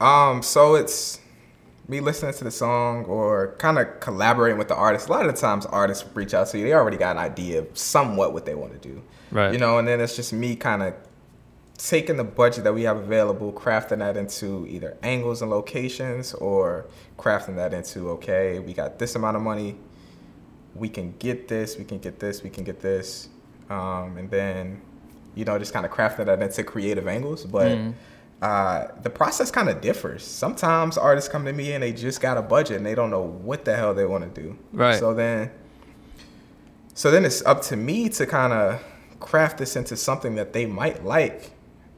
[0.00, 1.20] Um, so it's
[1.88, 5.08] me listening to the song or kind of collaborating with the artist.
[5.08, 7.60] A lot of the times artists reach out to you, they already got an idea
[7.60, 9.02] of somewhat what they want to do.
[9.30, 9.52] Right.
[9.52, 10.94] You know, and then it's just me kind of
[11.88, 16.86] taking the budget that we have available, crafting that into either angles and locations or
[17.18, 19.76] crafting that into, okay, we got this amount of money,
[20.74, 23.28] we can get this, we can get this, we can get this.
[23.68, 24.80] Um, and then,
[25.34, 27.44] you know, just kind of crafting that into creative angles.
[27.44, 27.78] But
[28.42, 30.24] uh, the process kind of differs.
[30.24, 33.22] Sometimes artists come to me and they just got a budget and they don't know
[33.22, 34.56] what the hell they want to do.
[34.72, 34.98] Right.
[34.98, 35.50] So then,
[36.94, 38.82] so then it's up to me to kind of
[39.18, 41.50] craft this into something that they might like.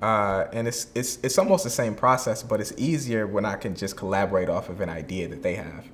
[0.05, 3.75] Uh, and it's, it's, it's almost the same process, but it's easier when I can
[3.75, 5.87] just collaborate off of an idea that they have.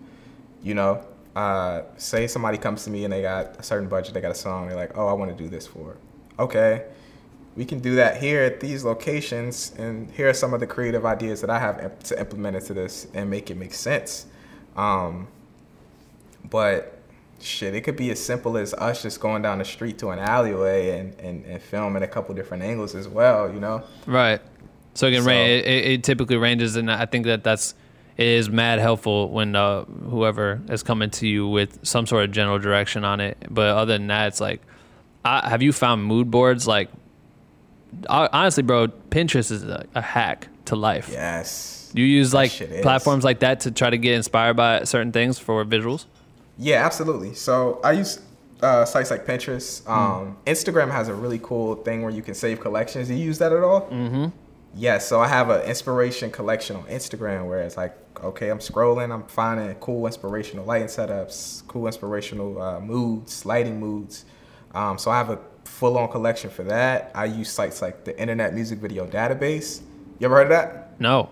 [0.65, 1.05] You know,
[1.37, 4.35] uh, say somebody comes to me and they got a certain budget, they got a
[4.35, 5.93] song, they're like, oh, I want to do this for.
[5.93, 5.99] it."
[6.41, 6.87] Okay,
[7.55, 11.07] we can do that here at these locations, and here are some of the creative
[11.07, 14.27] ideas that I have to implement into this and make it make sense.
[14.75, 15.29] Um,
[16.51, 17.00] but
[17.43, 20.19] shit, it could be as simple as us just going down the street to an
[20.19, 23.83] alleyway and, and, and filming a couple different angles as well, you know?
[24.07, 24.41] right
[24.95, 27.75] so it can So- range it, it typically ranges and i think that that's
[28.17, 32.33] it is mad helpful when uh, whoever is coming to you with some sort of
[32.33, 34.61] general direction on it but other than that it's like
[35.25, 36.91] I, have you found mood boards like
[38.09, 41.77] hon- honestly bro pinterest is a, a hack to life Yes.
[41.95, 42.83] You use like is.
[42.83, 46.05] platforms like that to try to get inspired by certain things for visuals.
[46.61, 47.35] Yeah, absolutely.
[47.35, 48.21] So I use
[48.63, 49.89] uh, sites like Pinterest.
[49.89, 53.09] Um, Instagram has a really cool thing where you can save collections.
[53.09, 53.83] Do you use that at all?
[53.89, 54.27] Mm-hmm.
[54.75, 55.09] Yes.
[55.09, 59.25] so I have an inspiration collection on Instagram where it's like, okay, I'm scrolling, I'm
[59.25, 64.27] finding cool inspirational lighting setups, cool inspirational uh, moods, lighting moods.
[64.75, 67.11] Um, so I have a full-on collection for that.
[67.15, 69.81] I use sites like the Internet Music Video Database.
[70.19, 71.01] You ever heard of that?
[71.01, 71.31] No.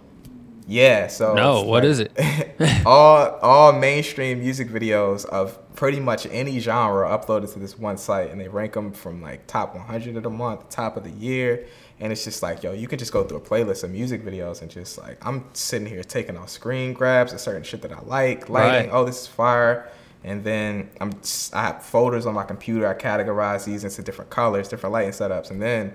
[0.69, 1.07] Yeah.
[1.09, 2.13] So No, what like- is it?
[2.87, 7.97] all all mainstream music videos of pretty much any genre are uploaded to this one
[7.97, 11.11] site and they rank them from like top 100 of the month top of the
[11.11, 11.65] year
[12.01, 14.61] and it's just like yo you could just go through a playlist of music videos
[14.61, 18.01] and just like i'm sitting here taking off screen grabs of certain shit that i
[18.03, 18.97] like lighting Right.
[18.97, 19.89] oh this is fire
[20.25, 24.31] and then i'm s- i have folders on my computer i categorize these into different
[24.31, 25.95] colors different lighting setups and then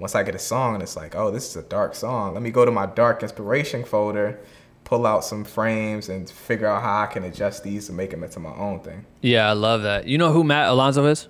[0.00, 2.42] once I get a song and it's like, oh, this is a dark song, let
[2.42, 4.40] me go to my dark inspiration folder,
[4.84, 8.24] pull out some frames, and figure out how I can adjust these to make them
[8.24, 9.04] into my own thing.
[9.20, 10.06] Yeah, I love that.
[10.08, 11.28] You know who Matt Alonzo is?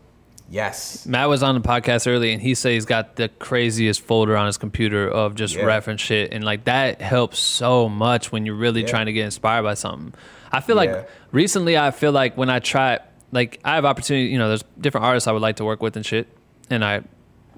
[0.48, 1.06] Yes.
[1.06, 4.46] Matt was on the podcast early, and he said he's got the craziest folder on
[4.46, 5.64] his computer of just Yeah.
[5.64, 8.86] reference shit, and like that helps so much when you're really Yeah.
[8.88, 10.14] trying to get inspired by something.
[10.50, 10.92] I feel Yeah.
[10.92, 12.98] like recently, I feel like when I try,
[13.30, 15.96] like I have opportunity, you know, there's different artists I would like to work with
[15.96, 16.26] and shit,
[16.68, 17.02] and I.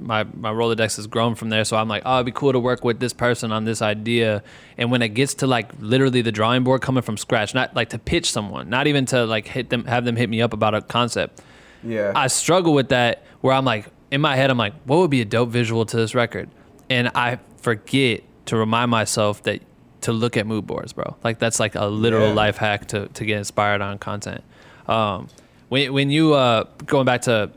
[0.03, 2.59] My my Rolodex has grown from there, so I'm like, oh, it'd be cool to
[2.59, 4.43] work with this person on this idea.
[4.77, 7.91] And when it gets to like literally the drawing board coming from scratch, not like
[7.91, 10.75] to pitch someone, not even to like hit them, have them hit me up about
[10.75, 11.41] a concept.
[11.83, 12.13] Yeah.
[12.15, 15.21] I struggle with that where I'm like, in my head, I'm like, what would be
[15.21, 16.49] a dope visual to this record?
[16.91, 19.63] And I forget to remind myself that
[20.03, 21.17] to look at mood boards, bro.
[21.25, 22.35] Like that's like a literal Yeah.
[22.35, 24.43] life hack to, to get inspired on content.
[24.87, 25.29] Um,
[25.69, 27.51] when, when you, uh, going back to,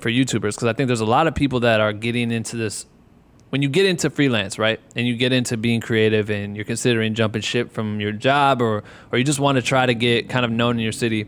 [0.00, 2.86] for YouTubers, because I think there's a lot of people that are getting into this.
[3.50, 7.14] When you get into freelance, right, and you get into being creative, and you're considering
[7.14, 10.44] jumping ship from your job, or or you just want to try to get kind
[10.44, 11.26] of known in your city,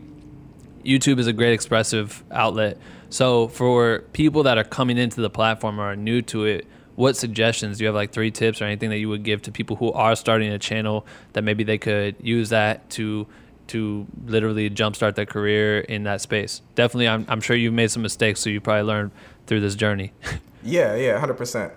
[0.83, 2.77] YouTube is a great expressive outlet.
[3.09, 7.15] So for people that are coming into the platform or are new to it, what
[7.15, 7.95] suggestions do you have?
[7.95, 10.59] Like three tips or anything that you would give to people who are starting a
[10.59, 13.27] channel that maybe they could use that to
[13.67, 16.61] to literally jumpstart their career in that space?
[16.75, 19.11] Definitely, I'm I'm sure you've made some mistakes, so you probably learned
[19.47, 20.11] through this journey.
[20.65, 21.73] Yeah, yeah, hundred percent.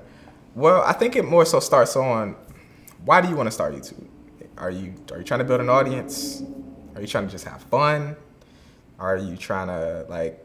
[0.55, 2.37] Well, I think it more so starts on
[3.05, 4.07] why do you want to start YouTube?
[4.59, 6.42] Are you are you trying to build an audience?
[6.94, 8.16] Are you trying to just have fun?
[8.99, 10.42] Are you trying to like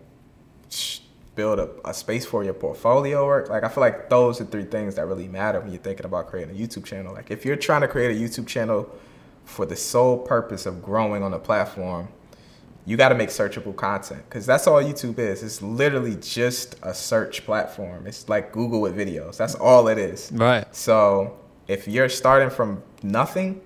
[1.36, 3.50] build a, a space for your portfolio work?
[3.50, 6.28] Like I feel like those are three things that really matter when you're thinking about
[6.28, 7.14] creating a YouTube channel.
[7.14, 8.90] Like if you're trying to create a YouTube channel
[9.46, 12.08] for the sole purpose of growing on a platform,
[12.86, 15.44] you got to make searchable content because that's all YouTube is.
[15.44, 18.08] It's literally just a search platform.
[18.08, 19.38] It's like Google with videos.
[19.38, 20.32] That's all it is.
[20.34, 20.66] Right.
[20.76, 23.62] So if you're starting from nothing,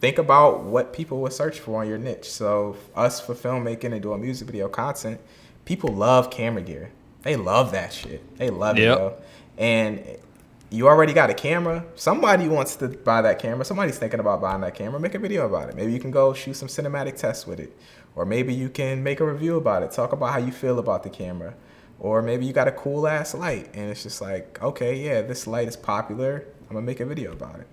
[0.00, 2.30] think about what people would search for on your niche.
[2.30, 5.20] So us for filmmaking and doing music video content,
[5.64, 6.90] people love camera gear.
[7.22, 8.36] They love that shit.
[8.38, 8.84] They love Yep.
[8.98, 9.14] it, yo.
[9.58, 10.04] And
[10.74, 11.84] you already got a camera.
[11.94, 13.64] Somebody wants to buy that camera.
[13.64, 14.98] Somebody's thinking about buying that camera.
[14.98, 15.76] Make a video about it.
[15.76, 17.76] Maybe you can go shoot some cinematic tests with it.
[18.16, 19.92] Or maybe you can make a review about it.
[19.92, 21.54] Talk about how you feel about the camera.
[22.00, 25.46] Or maybe you got a cool ass light and it's just like, okay, yeah, this
[25.46, 26.44] light is popular.
[26.68, 27.68] I'm gonna make a video about it.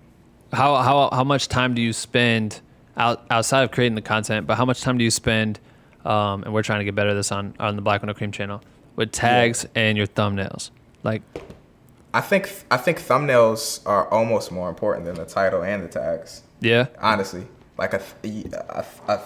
[0.52, 2.60] How how how much time do you spend
[2.96, 4.46] out outside of creating the content?
[4.46, 5.58] But how much time do you spend?
[6.04, 8.14] Um, and we're trying to get better at this on on the Black With No
[8.14, 8.62] Cream channel
[8.94, 10.70] with tags and your thumbnails.
[11.02, 11.22] Like,
[12.14, 16.42] I think I think thumbnails are almost more important than the title and the tags.
[16.60, 17.46] yeah, Honestly,
[17.78, 19.20] like a, a, a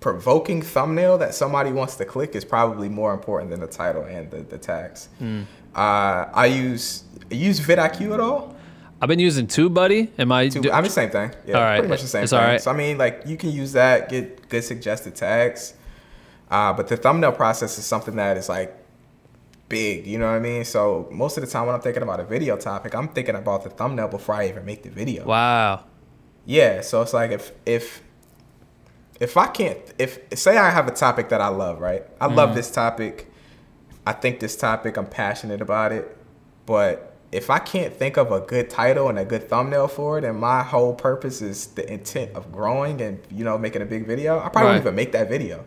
[0.00, 4.30] provoking thumbnail that somebody wants to click is probably more important than the title and
[4.30, 5.08] the, the tags.
[5.18, 5.42] Hmm.
[5.74, 8.54] Uh, I use use vidIQ at all?
[9.00, 10.10] I've been using TubeBuddy.
[10.18, 10.48] Am I?
[10.48, 11.30] Too- do- I mean, the same thing.
[11.46, 12.40] Yeah, All right, pretty much the same it's thing.
[12.40, 12.60] all right.
[12.60, 15.74] So I mean, like you can use that, get good suggested tags.
[16.50, 18.74] Uh, but the thumbnail process is something that is like
[19.68, 20.06] big.
[20.06, 20.64] You know what I mean?
[20.64, 23.64] So most of the time when I'm thinking about a video topic, I'm thinking about
[23.64, 25.24] the thumbnail before I even make the video.
[25.26, 25.84] wow.
[26.44, 26.80] Yeah.
[26.82, 28.02] So it's like if if
[29.18, 32.04] if I can't if say I have a topic that I love, right?
[32.20, 32.54] I love mm.
[32.54, 33.30] this topic.
[34.06, 36.16] I think this topic, I'm passionate about it.
[36.66, 40.24] But if I can't think of a good title and a good thumbnail for it,
[40.24, 44.06] and my whole purpose is the intent of growing and you know making a big
[44.06, 44.66] video, I probably Right.
[44.74, 45.64] won't even make that video.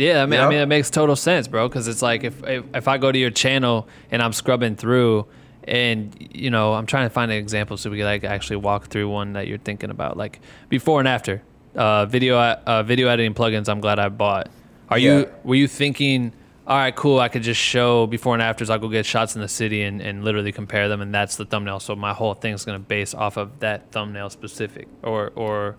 [0.00, 1.68] Yeah, I mean, You I mean, it makes total sense, bro.
[1.68, 5.26] Because it's like if, if if I go to your channel and I'm scrubbing through,
[5.64, 8.86] and you know, I'm trying to find an example so we can like actually walk
[8.86, 11.42] through one that you're thinking about, like before and after.
[11.76, 13.68] Uh, video uh, video editing plugins.
[13.68, 14.48] I'm glad I bought.
[14.88, 15.18] Are Yeah.
[15.18, 16.32] you were you thinking?
[16.66, 17.18] All right, cool.
[17.20, 18.70] I could just show before and afters.
[18.70, 21.44] I'll go get shots in the city and, and literally compare them, and that's the
[21.44, 21.80] thumbnail.
[21.80, 25.76] So my whole thing's gonna base off of that thumbnail specific, or or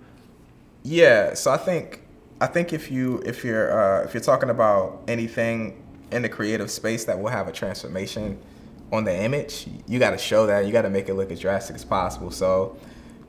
[0.83, 2.01] Yeah, so I think
[2.41, 5.81] I think if you if you're uh, if you're talking about anything
[6.11, 8.39] in the creative space that will have a transformation
[8.91, 10.65] on the image, you got to show that.
[10.65, 12.31] You got to make it look as drastic as possible.
[12.31, 12.77] So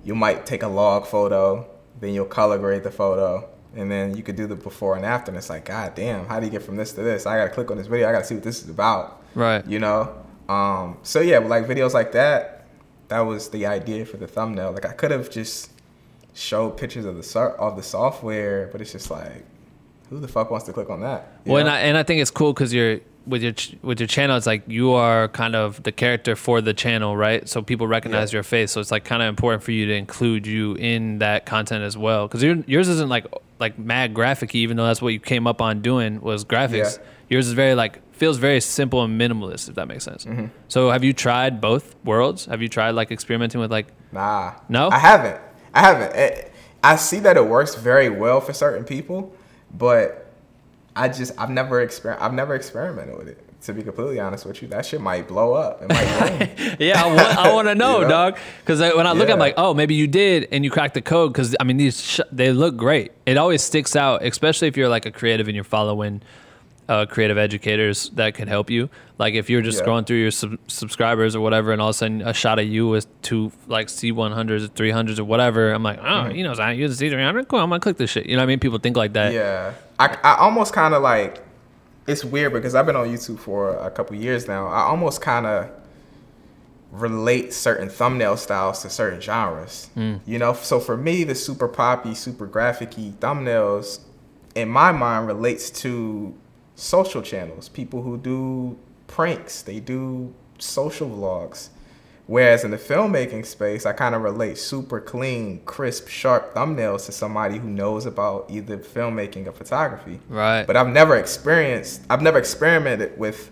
[0.03, 1.69] you might take a log photo,
[2.01, 5.31] then you'll color grade the photo, and then you could do the before and after.
[5.31, 7.27] And it's like, God damn, how do you get from this to this?
[7.27, 8.09] I got to click on this video.
[8.09, 9.23] I got to see what this is about.
[9.35, 9.65] Right.
[9.67, 10.25] You know.
[10.49, 12.67] Um, so yeah, like videos like that,
[13.09, 14.73] that was the idea for the thumbnail.
[14.73, 15.71] Like I could have just
[16.35, 19.45] showed pictures of the so- of the software, but it's just like,
[20.11, 21.33] who the fuck wants to click on that?
[21.45, 21.69] You Well, and?
[21.71, 24.37] I, and I think it's cool because you're with your ch- with your channel.
[24.37, 27.49] It's like you are kind of the character for the channel, right?
[27.49, 28.39] So people recognize Yeah.
[28.39, 28.73] your face.
[28.73, 31.97] So it's like kind of important for you to include you in that content as
[31.97, 32.27] well.
[32.29, 33.27] Because yours isn't like
[33.61, 36.99] like mad graphic, even though that's what you came up on doing was graphics.
[36.99, 37.05] Yeah.
[37.29, 40.25] Yours is very like feels very simple and minimalist, if that makes sense.
[40.25, 40.47] Mm-hmm.
[40.69, 42.47] So have you tried both worlds?
[42.47, 44.55] Have you tried like experimenting with like Nah.
[44.69, 44.91] No?
[44.91, 45.41] I haven't.
[45.75, 46.13] I haven't.
[46.15, 46.49] Eh,
[46.85, 49.35] I see that it works very well for certain people,
[49.73, 50.27] but
[50.97, 53.39] I just I've never exper- I've never experimented with it.
[53.63, 55.83] To be completely honest with you, that shit might blow up.
[55.83, 56.77] It might.
[56.81, 58.09] Yeah, I want, I want to know, You know?
[58.11, 58.39] dog.
[58.59, 61.33] Because when I look, I'm like, oh, maybe you did, and you cracked the code.
[61.33, 63.13] Because I mean, these sh- they look great.
[63.25, 66.23] It always sticks out, especially if you're like a creative and you're following
[66.89, 68.91] uh, creative educators that can help you.
[69.19, 69.87] Like if you're just Yeah.
[69.87, 72.67] scrolling through your sub- subscribers or whatever, and all of a sudden a shot of
[72.67, 75.71] you with two like C100s, or 300s, or whatever.
[75.73, 77.47] I'm like, oh, you know, I use a C300.
[77.49, 78.27] Cool, I'm gonna click this shit.
[78.27, 78.59] You know what I mean?
[78.59, 79.33] People think like that.
[79.33, 79.73] yeah.
[80.01, 81.43] I, I almost kind of like
[82.09, 84.67] it's weird because I've been on YouTube for a couple years now.
[84.67, 85.71] I almost kind of
[86.91, 89.89] relate certain thumbnail styles to certain genres.
[90.27, 94.01] You know, so for me, the super poppy, super graphic-y thumbnails,
[94.55, 96.35] in my mind, relates to
[96.83, 97.69] social channels.
[97.69, 98.77] People who do
[99.07, 101.69] pranks, they do social vlogs.
[102.27, 107.13] Whereas in the filmmaking space, I kind of relate super clean, crisp, sharp thumbnails to
[107.13, 110.21] somebody who knows about either filmmaking or photography.
[110.29, 110.65] Right.
[110.67, 113.51] But I've never experienced, I've never experimented with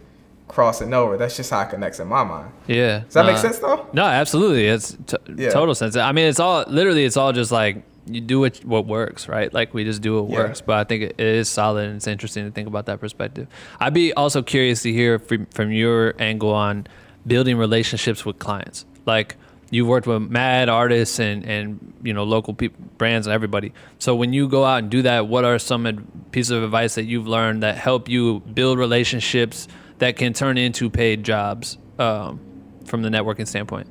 [0.49, 1.17] crossing over.
[1.17, 2.53] That's just how it connects in my mind.
[2.67, 3.01] Yeah.
[3.01, 3.87] Does that make sense though?
[3.93, 4.67] No, absolutely.
[4.67, 5.51] It's t- Yeah.
[5.51, 5.97] total sense.
[5.97, 7.05] I mean, it's all literally.
[7.05, 7.83] It's all just like
[8.15, 9.53] you do what what works, right?
[9.53, 10.39] Like we just do what Yeah.
[10.39, 10.61] works.
[10.61, 13.49] But I think it, is solid and it's interesting to think about that perspective.
[13.79, 16.87] I'd be also curious to hear from, from your angle on
[17.27, 18.85] building relationships with clients.
[19.07, 19.37] Like
[19.71, 23.73] you've worked with mad artists and and you know local peop brands and everybody.
[23.99, 26.95] So when you go out and do that, what are some ad- pieces of advice
[26.97, 32.41] that you've learned that help you build relationships that can turn into paid jobs um,
[32.87, 33.87] from the networking standpoint?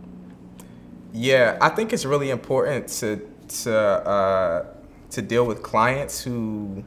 [1.14, 4.66] Yeah, I think it's really important to to uh,
[5.12, 6.84] to deal with clients who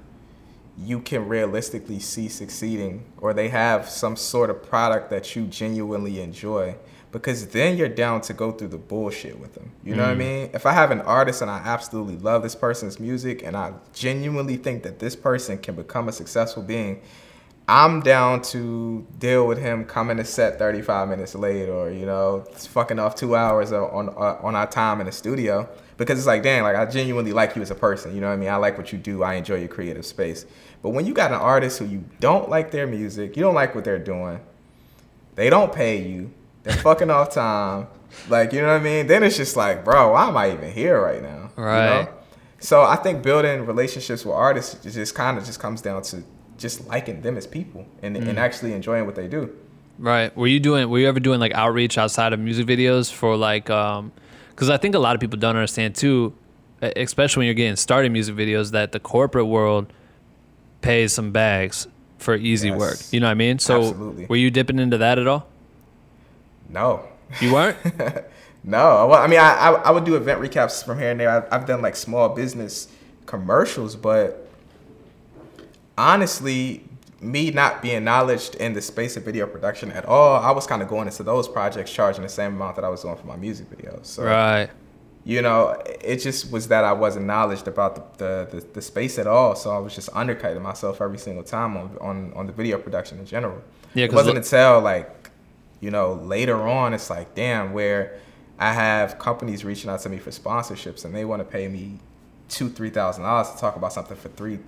[0.79, 6.21] you can realistically see succeeding, or they have some sort of product that you genuinely
[6.21, 6.77] enjoy.
[7.11, 9.73] Because then you're down to go through the bullshit with them.
[9.85, 10.49] You know what I mean?
[10.55, 14.57] If I have an artist and I absolutely love this person's music, and I genuinely
[14.57, 17.03] think that this person can become a successful being,
[17.69, 22.47] I'm down to deal with him coming to set 35 minutes late or, you know,
[22.55, 25.69] fucking off two hours on, uh, on our time in the studio.
[25.97, 28.15] Because it's like, dang, like I genuinely like you as a person.
[28.15, 28.49] You know what I mean?
[28.49, 29.23] I like what you do.
[29.23, 30.47] I enjoy your creative space.
[30.83, 33.75] But when you got an artist who you don't like their music, you don't like
[33.75, 34.41] what they're doing,
[35.37, 36.33] they don't pay you,
[36.65, 37.87] they're fucking off time,
[38.29, 39.07] like, you know what I mean?
[39.07, 41.51] Then it's just like, bro, why am I even here right now?
[41.57, 41.87] You Right.
[42.05, 42.09] know?
[42.59, 46.23] So I think building relationships with artists just kind of just comes down to
[46.59, 49.57] just liking them as people and, and actually enjoying what they do.
[49.99, 50.37] Right.
[50.37, 50.89] Were you doing?
[50.89, 53.69] Were you ever doing like outreach outside of music videos for like?
[53.71, 54.11] um
[54.63, 56.35] Because I think a lot of people don't understand too,
[56.81, 59.93] especially when you're getting started in music videos, that the corporate world
[60.83, 61.89] pays some bags
[62.19, 62.79] for easy Yes.
[62.79, 62.99] work.
[63.11, 63.59] You know what I mean?
[63.59, 64.27] So Absolutely.
[64.27, 65.49] were you dipping into that at all?
[66.69, 67.03] No.
[67.41, 67.77] You weren't.
[68.65, 71.29] No, well, I mean, I, I, I would do event recaps from here and there.
[71.29, 72.87] I've, I've done like small business
[73.27, 74.49] commercials, but
[75.99, 76.85] honestly,
[77.23, 80.83] me not being knowledged in the space of video production at all, I was kind
[80.83, 83.37] of going into those projects charging the same amount that I was doing for my
[83.37, 84.07] music videos.
[84.07, 84.69] So, right.
[85.25, 89.19] you know, it just was that I wasn't knowledged about the, the, the, the space
[89.19, 89.55] at all.
[89.55, 93.19] So I was just undercutting myself every single time on, on, on the video production
[93.19, 93.63] in general.
[93.95, 95.31] Yeah, it wasn't until like,
[95.81, 98.19] you know, later on, it's like, damn, where
[98.59, 102.01] I have companies reaching out to me for sponsorships and they want to pay me
[102.53, 104.59] two, three thousand dollars to talk about something for three,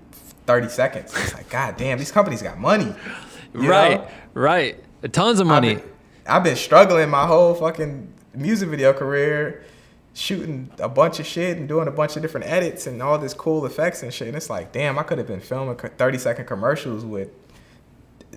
[0.47, 1.15] 30 seconds.
[1.17, 2.95] It's like, God damn, these companies got money.
[3.53, 4.01] right.
[4.01, 4.09] know?
[4.35, 4.83] Right.
[5.13, 5.75] Tons of I've money.
[5.77, 5.85] been,
[6.27, 9.65] I've been struggling my whole fucking music video career,
[10.15, 13.35] shooting a bunch of shit and doing a bunch of different edits and all this
[13.35, 14.29] cool effects and shit.
[14.29, 17.29] And it's like, damn, I could have been filming 30 second commercials with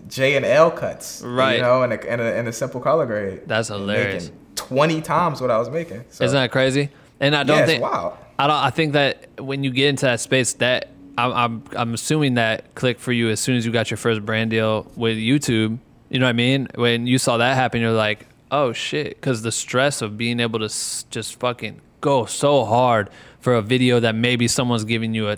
[0.08, 1.56] J and L cuts, Right.
[1.56, 3.44] You know, and a, and a, and a simple color grade.
[3.46, 4.32] That's hilarious.
[4.56, 6.04] 20 times what I was making.
[6.10, 6.90] So, Isn't that crazy?
[7.20, 8.18] And I don't yeah, think wild.
[8.40, 8.56] I don't.
[8.56, 12.76] I think that when you get into that space, that I'm, I'm I'm assuming that
[12.76, 15.80] clicked for you as soon as you got your first brand deal with YouTube.
[16.10, 16.68] You know what I mean?
[16.76, 20.60] When you saw that happen, you're like, oh shit, because the stress of being able
[20.60, 23.10] to s- just fucking go so hard
[23.40, 25.38] for a video that maybe someone's giving you a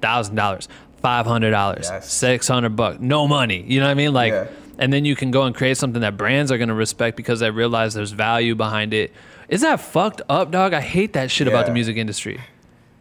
[0.00, 0.68] thousand dollars,
[1.02, 2.10] five hundred dollars, Yes.
[2.12, 3.62] six hundred bucks, no money.
[3.66, 4.12] You know what I mean?
[4.14, 4.46] Like, Yeah.
[4.78, 7.50] And then you can go and create something that brands are gonna respect because they
[7.50, 9.12] realize there's value behind it.
[9.48, 10.72] Is that fucked up, dog?
[10.74, 12.40] I hate that shit about the music industry.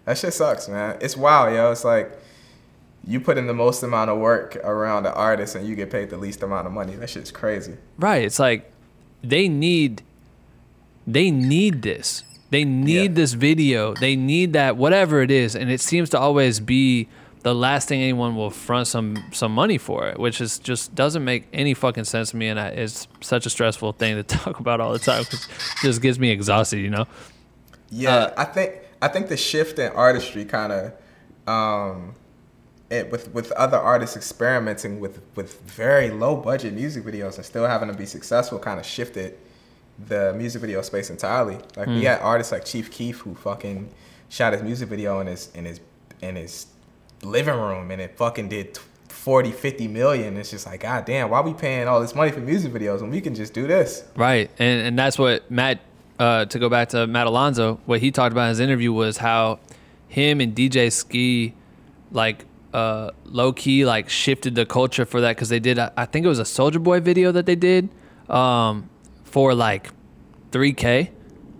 [0.05, 0.97] That shit sucks, man.
[1.01, 1.71] It's wild, yo.
[1.71, 2.11] It's like
[3.05, 6.09] you put in the most amount of work around the artist and you get paid
[6.09, 6.95] the least amount of money.
[6.95, 7.75] That shit's crazy.
[7.97, 8.23] Right.
[8.23, 8.71] It's like
[9.23, 10.01] they need
[11.05, 12.23] they need this.
[12.49, 13.15] They need Yeah.
[13.15, 13.93] this video.
[13.93, 15.55] They need that whatever it is.
[15.55, 17.07] And it seems to always be
[17.43, 21.23] the last thing anyone will front some some money for it, which is just doesn't
[21.23, 24.59] make any fucking sense to me and I, it's such a stressful thing to talk
[24.59, 27.05] about all the time 'cause it just gets me exhausted, you know.
[27.89, 30.93] Yeah, Uh, I think I think the shift in artistry kind of,
[31.47, 32.15] um,
[32.89, 37.65] it with with other artists experimenting with with very low budget music videos and still
[37.67, 39.37] having to be successful, kind of shifted
[40.07, 41.57] the music video space entirely.
[41.75, 43.89] Like we had artists like Chief Keef who fucking
[44.29, 45.79] shot his music video in his in his
[46.21, 46.67] in his
[47.23, 48.77] living room and it fucking did
[49.09, 52.39] 40 50 million it's just like god damn why we paying all this money for
[52.39, 55.79] music videos when we can just do this Right, and and that's what Matt.
[56.19, 59.17] Uh, to go back to Matt Alonzo, what he talked about in his interview was
[59.17, 59.59] how
[60.07, 61.53] him and DJ Skee,
[62.11, 65.77] like uh, low key, like shifted the culture for that because they did.
[65.77, 67.89] I think it was a Soulja Boy video that they did
[68.31, 68.89] um,
[69.25, 69.91] for like
[70.49, 71.11] 3K,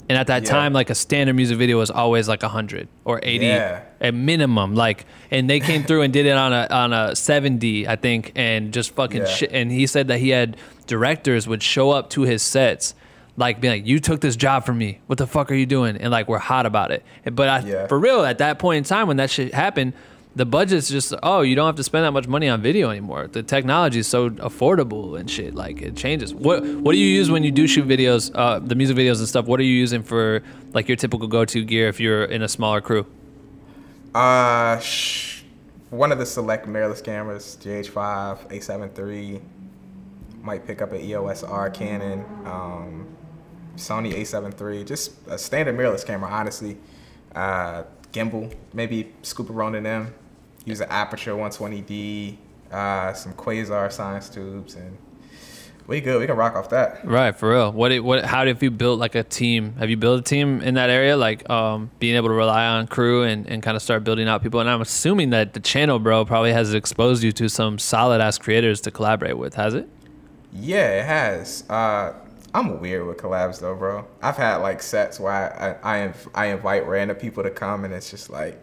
[0.10, 0.50] and at that Yeah.
[0.50, 3.80] time, like a standard music video was always like 100 or 80 Yeah.
[4.00, 4.74] at minimum.
[4.76, 8.32] Like, and they came through and did it on a on a 7D, I think,
[8.36, 9.28] and just fucking Yeah.
[9.28, 9.52] shit.
[9.52, 12.94] And he said that he had directors would show up to his sets,
[13.36, 15.00] like being like, "You took this job from me.
[15.08, 17.04] What the fuck are you doing?" And like we're hot about it.
[17.32, 19.94] But I, for real, at that point in time when that shit happened.
[20.38, 23.26] The budget's just oh you don't have to spend that much money on video anymore.
[23.26, 25.56] The technology is so affordable and shit.
[25.56, 26.32] Like it changes.
[26.32, 29.28] What what do you use when you do shoot videos, uh, the music videos and
[29.28, 29.48] stuff?
[29.48, 32.48] What are you using for like your typical go to gear if you're in a
[32.48, 33.08] smaller crew?
[34.14, 35.42] Uh, sh-
[35.90, 39.42] one of the select mirrorless cameras, GH5, A7 III.
[40.44, 43.08] Might pick up an EOS R Canon, um,
[43.76, 44.84] Sony A7 III.
[44.84, 46.78] Just a standard mirrorless camera, honestly.
[47.34, 50.14] Uh, gimbal, maybe scoop a Ronin M.
[50.68, 52.36] Use an Aputure 120D,
[52.74, 54.98] uh, some Quasar science tubes, and
[55.88, 56.20] we good.
[56.20, 57.06] We can rock off that.
[57.06, 57.72] Right, for real.
[57.72, 59.76] What it, what how have you built like a team?
[59.80, 62.86] Have you built a team in that area like um being able to rely on
[62.88, 64.60] crew and, and kind of start building out people?
[64.60, 68.38] And I'm assuming that the channel bro probably has exposed you to some solid ass
[68.38, 69.88] creators to collaborate with, has it?
[70.52, 71.64] Yeah, it has.
[71.70, 72.12] Uh,
[72.54, 74.06] I'm weird with collabs though, bro.
[74.22, 77.86] I've had like sets where I I, I, inv- I invite random people to come,
[77.86, 78.60] and it's just like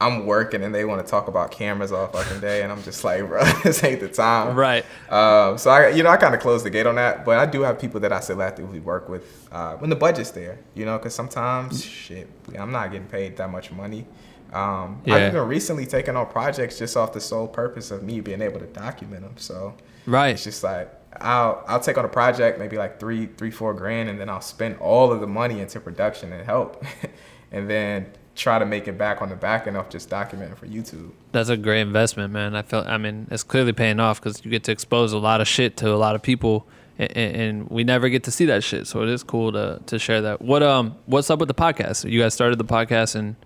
[0.00, 3.02] I'm working and they want to talk about cameras all fucking day, and I'm just
[3.02, 4.54] like, bro, this ain't the time.
[4.56, 4.84] Right.
[5.10, 7.46] Um, so I, you know, I kind of closed the gate on that, but I
[7.46, 10.58] do have people that I selectively work with uh, when the budget's there.
[10.74, 14.06] You know, because sometimes shit, I'm not getting paid that much money.
[14.52, 15.16] Um, Yeah.
[15.16, 18.60] I've even recently taken on projects just off the sole purpose of me being able
[18.60, 19.34] to document them.
[19.36, 19.74] So
[20.06, 20.28] Right.
[20.30, 24.08] it's just like I'll I'll take on a project maybe like three three four grand
[24.08, 26.82] and then I'll spend all of the money into production and help,
[27.52, 28.06] and then
[28.38, 31.10] try to make it back on the back end of just documenting for YouTube.
[31.32, 32.54] That's a great investment, man.
[32.54, 32.84] I feel.
[32.86, 35.76] I mean, it's clearly paying off because you get to expose a lot of shit
[35.78, 36.66] to a lot of people,
[36.98, 38.86] and, and we never get to see that shit.
[38.86, 40.40] So it is cool to to share that.
[40.40, 42.10] What um, what's up with the podcast?
[42.10, 43.36] You guys started the podcast and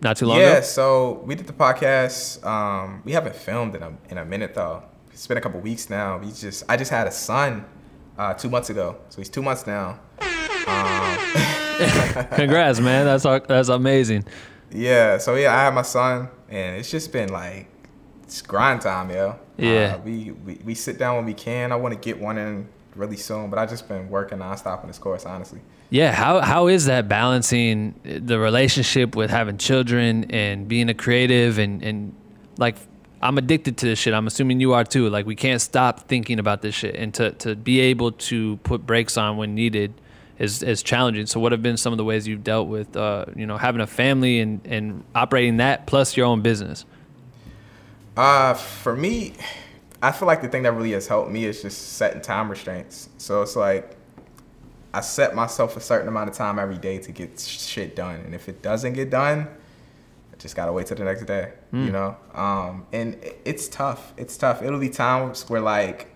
[0.00, 0.60] not too long yeah, ago.
[0.60, 2.44] so we did the podcast.
[2.44, 4.82] Um, we haven't filmed in a in a minute though.
[5.12, 6.18] It's been a couple weeks now.
[6.18, 7.64] We just I just had a son
[8.18, 9.98] uh, two months ago, so he's two months now.
[12.34, 13.06] Congrats, man.
[13.06, 14.24] That's that's amazing.
[14.70, 17.68] Yeah, so yeah, I have my son, and it's just been like
[18.24, 19.38] it's grind time, yo.
[19.56, 19.96] Yeah.
[19.96, 21.72] Uh, we, we we sit down when we can.
[21.72, 24.88] I want to get one in really soon, but I just been working nonstop on
[24.88, 25.60] this course, honestly.
[25.90, 31.58] Yeah, how how is that balancing the relationship with having children and being a creative
[31.58, 32.14] and and
[32.56, 32.76] like
[33.22, 34.12] I'm addicted to this shit.
[34.12, 35.08] I'm assuming you are too.
[35.08, 38.86] Like we can't stop thinking about this shit and to to be able to put
[38.86, 39.94] brakes on when needed
[40.38, 41.26] is is challenging.
[41.26, 43.80] So what have been some of the ways you've dealt with uh, you know, having
[43.80, 46.84] a family and and operating that plus your own business?
[48.16, 49.34] Uh, for me,
[50.02, 53.08] I feel like the thing that really has helped me is just setting time restraints.
[53.18, 53.96] So it's like
[54.92, 58.34] I set myself a certain amount of time every day to get shit done, and
[58.34, 59.48] if it doesn't get done,
[60.32, 61.52] I just gotta wait till the next day.
[61.72, 64.14] You know, um, and it's tough.
[64.16, 64.62] It's tough.
[64.62, 66.13] It'll be times where like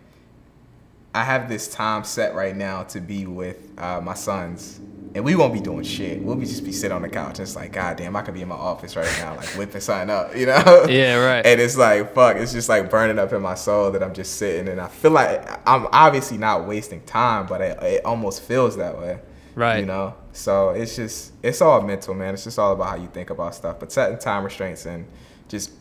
[1.15, 4.81] I have this time set right now to be with uh, my sons,
[5.15, 6.23] and we won't be doing shit.
[6.23, 8.35] We'll be just be sitting on the couch and it's like, God damn, I could
[8.35, 10.87] be in my office right now, like whipping something up, you know?
[10.89, 11.45] Yeah, right.
[11.47, 14.37] And it's like, fuck, it's just like burning up in my soul that I'm just
[14.37, 18.77] sitting and I feel like I'm obviously not wasting time, but it, it almost feels
[18.77, 19.19] that way.
[19.55, 19.81] Right.
[19.81, 20.15] You know?
[20.33, 22.35] So it's just, it's all mental, man.
[22.35, 23.81] It's just all about how you think about stuff.
[23.81, 25.07] But setting time restraints and
[25.49, 25.73] just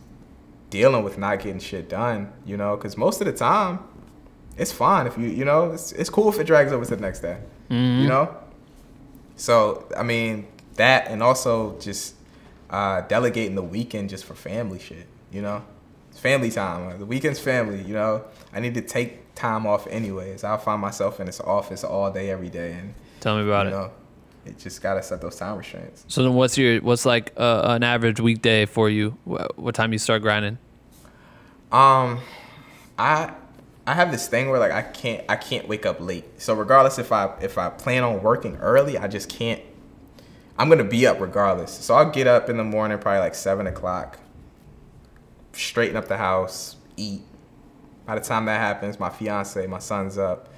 [0.69, 2.75] dealing with not getting shit done, you know?
[2.75, 3.79] Because most of the time,
[4.57, 7.01] it's fine if you, you know, it's, it's cool if it drags over to the
[7.01, 7.37] next day,
[7.69, 8.35] you know?
[9.35, 12.15] So I mean that, and also just
[12.69, 15.05] uh, delegating the weekend just for family shit.
[15.31, 15.63] You know,
[16.09, 16.97] it's family time.
[16.99, 17.81] The weekend's family.
[17.83, 20.43] You know, I need to take time off anyways.
[20.43, 23.73] I'll find myself in this office all day, every day, and Tell me about you
[23.73, 23.75] it.
[23.75, 23.91] know,
[24.45, 26.05] it just gotta set those time restraints.
[26.07, 29.11] So then, what's your what's like uh, an average weekday for you?
[29.25, 30.57] What time you start grinding?
[31.71, 32.19] Um,
[32.97, 33.33] I
[33.87, 36.25] I have this thing where like I can't I can't wake up late.
[36.41, 39.61] So regardless if I if I plan on working early, I just can't.
[40.59, 41.71] I'm gonna be up regardless.
[41.71, 44.19] So I'll get up in the morning, probably like seven o'clock.
[45.53, 47.21] Straighten up the house, eat.
[48.05, 50.49] By the time that happens, my fiance, my son's up.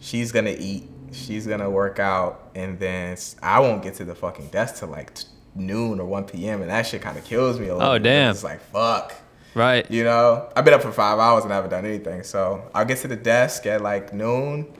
[0.00, 0.88] She's gonna eat.
[1.12, 5.14] She's gonna work out, and then I won't get to the fucking desk till like
[5.14, 6.60] t- noon or 1 p.m.
[6.60, 7.92] And that shit kind of kills me a little.
[7.92, 8.32] Oh, damn.
[8.32, 9.14] It's like fuck.
[9.54, 9.88] Right.
[9.90, 12.22] You know, I've been up for five hours and I haven't done anything.
[12.24, 14.72] So I'll get to the desk at like noon,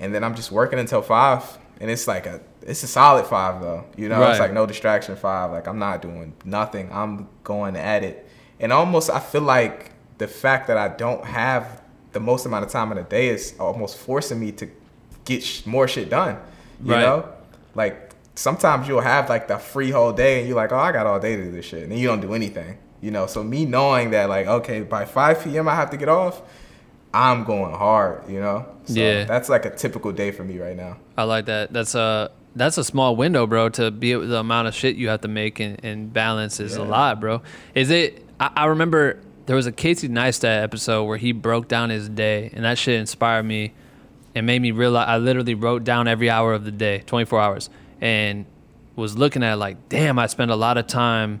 [0.00, 1.42] and then I'm just working until five.
[1.80, 3.84] And it's like a, it's a solid five though.
[3.96, 4.30] You know, Right.
[4.30, 5.50] it's like no distraction five.
[5.52, 6.90] Like I'm not doing nothing.
[6.92, 11.82] I'm going at it, and almost I feel like the fact that I don't have
[12.12, 14.68] the most amount of time in a day is almost forcing me to
[15.26, 16.38] get sh- more shit done.
[16.82, 17.02] You Right.
[17.02, 17.28] know,
[17.74, 21.06] like sometimes you'll have like the free whole day and you're like, oh, I got
[21.06, 22.78] all day to do this shit, and then you don't do anything.
[23.00, 25.68] You know, so me knowing that like, okay, by 5 p.m.
[25.68, 26.42] I have to get off,
[27.12, 28.28] I'm going hard.
[28.28, 29.24] You know, so Yeah.
[29.24, 30.96] that's like a typical day for me right now.
[31.16, 31.72] I like that.
[31.72, 33.68] That's a that's a small window, bro.
[33.70, 36.84] To be the amount of shit you have to make and, and balance is a
[36.84, 37.42] lot, bro.
[37.74, 38.24] Is it?
[38.40, 42.50] I, I remember there was a Casey Neistat episode where he broke down his day,
[42.54, 43.72] and that shit inspired me
[44.34, 45.06] and made me realize.
[45.08, 47.70] I literally wrote down every hour of the day, 24 hours,
[48.00, 48.46] and
[48.96, 51.40] was looking at it like, damn, I spend a lot of time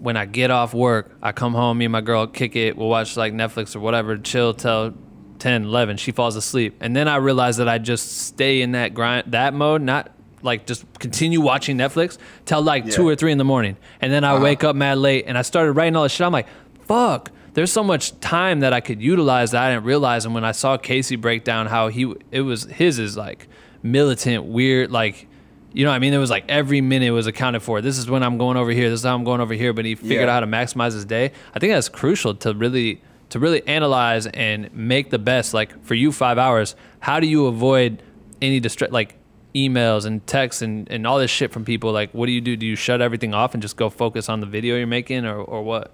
[0.00, 2.88] when I get off work, I come home, me and my girl kick it, we'll
[2.88, 4.94] watch like Netflix or whatever, chill till
[5.38, 5.98] 10, 11.
[5.98, 6.76] She falls asleep.
[6.80, 10.10] And then I realize that I just stay in that grind, that mode, not
[10.42, 13.76] like just continue watching Netflix till like two or three in the morning.
[14.00, 14.44] And then I uh-huh.
[14.44, 16.26] wake up mad late and I started writing all this shit.
[16.26, 16.48] I'm like,
[16.86, 20.24] fuck, there's so much time that I could utilize that I didn't realize.
[20.24, 23.48] And when I saw Casey break down how he, it was his is like
[23.82, 25.26] militant, weird, like,
[25.72, 26.12] you know what I mean?
[26.12, 27.80] It was like every minute was accounted for.
[27.80, 28.90] This is when I'm going over here.
[28.90, 29.72] This is how I'm going over here.
[29.72, 30.34] But he figured Yeah.
[30.34, 31.32] out how to maximize his day.
[31.54, 33.00] I think that's crucial to really
[33.30, 35.54] to really analyze and make the best.
[35.54, 36.74] Like for you, five hours.
[37.00, 38.02] How do you avoid
[38.42, 39.16] any distra- like
[39.54, 41.92] emails and texts and, and all this shit from people?
[41.92, 42.56] Like, what do you do?
[42.56, 45.36] Do you shut everything off and just go focus on the video you're making, or
[45.40, 45.92] or what?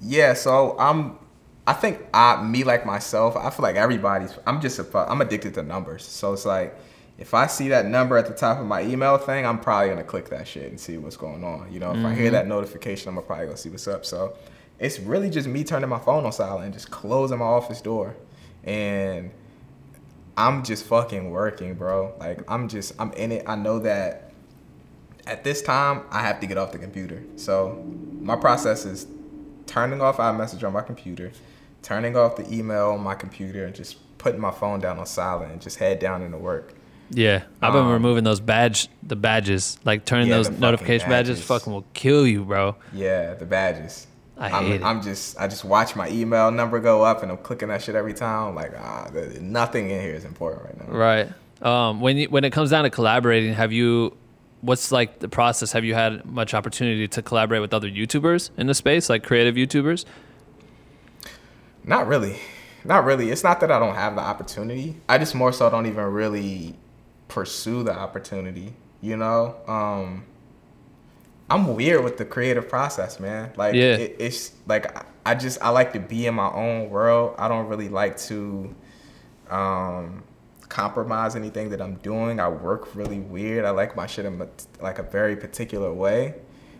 [0.00, 1.18] Yeah, so I'm.
[1.66, 4.34] I think I, me like myself, I feel like everybody's.
[4.46, 4.98] I'm just a.
[5.10, 6.76] I'm addicted to numbers, so it's like
[7.16, 10.04] if I see that number at the top of my email thing, I'm probably gonna
[10.04, 11.72] click that shit and see what's going on.
[11.72, 12.32] You know, if I hear mm-hmm.
[12.32, 14.04] that notification, I'm probably gonna see what's up.
[14.04, 14.36] So
[14.78, 18.16] it's really just me turning my phone on silent and just closing my office door,
[18.64, 19.30] and
[20.36, 22.14] I'm just fucking working, bro.
[22.18, 23.44] Like I'm just I'm in it.
[23.46, 24.32] I know that
[25.26, 27.22] at this time I have to get off the computer.
[27.36, 27.84] So
[28.20, 29.06] my process is
[29.66, 31.30] turning off iMessage on my computer,
[31.82, 35.52] turning off the email on my computer, and just putting my phone down on silent
[35.52, 36.74] and just head down into work.
[37.14, 41.38] Yeah, I've been Um, removing those badge, the badges, like turning Yeah, those notification badges.
[41.38, 41.46] badges.
[41.46, 42.76] Fucking will kill you, bro.
[42.92, 44.06] Yeah, the badges.
[44.36, 44.82] I I'm, hate it.
[44.84, 47.94] I'm just I just watch my email number go up and I'm clicking that shit
[47.94, 48.48] every time.
[48.48, 49.08] I'm like ah,
[49.40, 50.94] nothing in here is important right now.
[50.96, 51.28] Right.
[51.62, 54.16] Um, when you, when it comes down to collaborating, have you?
[54.60, 55.72] What's like the process?
[55.72, 59.54] Have you had much opportunity to collaborate with other YouTubers in the space, like creative
[59.56, 60.04] YouTubers?
[61.84, 62.38] Not really.
[62.84, 63.30] Not really.
[63.30, 64.96] It's not that I don't have the opportunity.
[65.08, 66.74] I just more so don't even really
[67.34, 68.72] pursue the opportunity.
[69.00, 70.24] You know, um,
[71.50, 73.52] I'm weird with the creative process, man.
[73.56, 73.96] Like, Yeah.
[73.96, 77.34] it, it's like I- just I like to be in my own world.
[77.38, 78.74] I don't really like to
[79.50, 80.22] um,
[80.68, 82.38] compromise anything that I'm doing.
[82.40, 83.64] I work really weird.
[83.64, 84.38] I like my shit in
[84.80, 86.34] like a very particular way.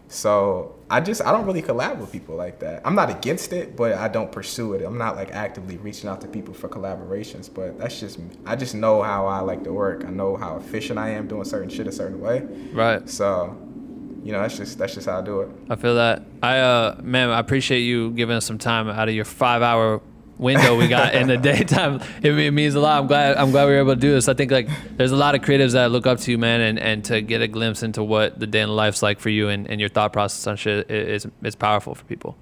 [0.08, 2.82] So I just I don't really collab with people like that.
[2.84, 4.84] I'm not against it, but I don't pursue it.
[4.84, 7.52] I'm not like actively reaching out to people for collaborations.
[7.52, 8.30] But that's just me.
[8.46, 10.04] I just know how I like to work.
[10.04, 12.40] I know how efficient I am doing certain shit a certain way.
[12.72, 13.08] Right.
[13.08, 13.56] So,
[14.22, 15.50] you know, that's just that's just how I do it.
[15.70, 16.22] I feel that.
[16.42, 20.00] I uh, man, I appreciate you giving us some time out of your five hour
[20.38, 22.00] window we got in the daytime.
[22.22, 23.00] It, it means a lot.
[23.00, 23.36] I'm glad.
[23.36, 24.28] I'm glad we were able to do this.
[24.28, 26.78] I think like there's a lot of creatives that look up to you, man, and,
[26.78, 29.48] and to get a glimpse into what the day in the life's like for you
[29.48, 32.36] and, and your thought process on shit is is powerful for people.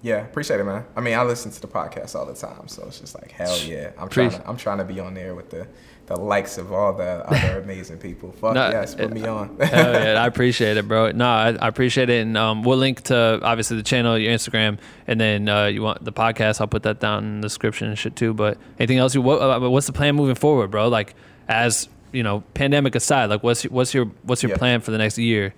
[0.00, 0.84] Yeah, appreciate it, man.
[0.94, 3.58] I mean, I listen to the podcast all the time, so it's just like hell
[3.58, 3.90] yeah.
[3.98, 4.30] I'm trying.
[4.30, 5.66] To, I'm trying to be on there with the
[6.08, 8.32] the likes of all the other amazing people.
[8.32, 9.56] Fuck No, yes, put it- me on.
[9.60, 11.10] Hell yeah, I appreciate it, bro.
[11.12, 14.78] No, I, I appreciate it, and um, we'll link to obviously the channel, your Instagram,
[15.06, 16.60] and then uh, you want the podcast.
[16.60, 18.34] I'll put that down in the description and shit too.
[18.34, 19.14] But anything else?
[19.14, 20.88] You what, uh, what's the plan moving forward, bro?
[20.88, 21.14] Like
[21.48, 24.56] as you know, pandemic aside, like what's what's your what's your Yeah.
[24.58, 25.54] plan for the next year?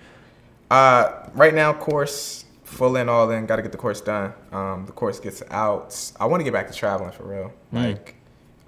[0.71, 3.47] Uh, right now, course full in, all in.
[3.47, 4.33] Got to get the course done.
[4.53, 6.13] Um, the course gets out.
[6.21, 7.53] I want to get back to traveling for real.
[7.73, 8.15] Like,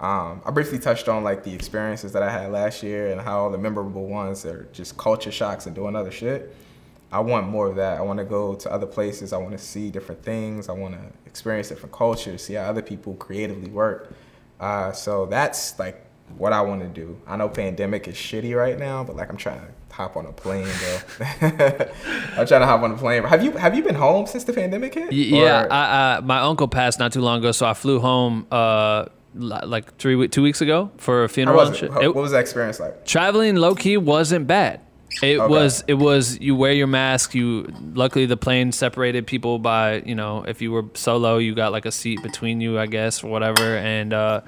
[0.03, 3.47] um, I briefly touched on like the experiences that I had last year and how
[3.47, 6.53] the memorable ones are just culture shocks and doing other shit.
[7.09, 7.99] I want more of that.
[7.99, 9.31] I want to go to other places.
[9.31, 10.67] I want to see different things.
[10.67, 14.13] I want to experience different cultures, see how other people creatively work.
[14.59, 16.05] Uh, so that's like
[16.37, 17.17] what I want to do.
[17.25, 20.33] I know pandemic is shitty right now, but like I'm trying to hop on a
[20.33, 21.27] plane, bro.
[21.41, 23.23] I'm trying to hop on a plane.
[23.23, 25.11] Have you have you been home since the pandemic hit?
[25.11, 28.47] Y- yeah, I, uh, my uncle passed not too long ago, so I flew home
[28.51, 31.57] uh, like three two weeks ago for a how funeral.
[31.57, 31.91] was it?
[31.91, 33.05] How- It- what was that experience like?
[33.05, 34.79] traveling low key wasn't bad.
[35.21, 35.47] It Okay.
[35.51, 37.35] was it was you wear your mask.
[37.35, 41.71] You luckily the plane separated people by you know if you were solo you got
[41.71, 44.41] like a seat between you I guess or whatever and uh,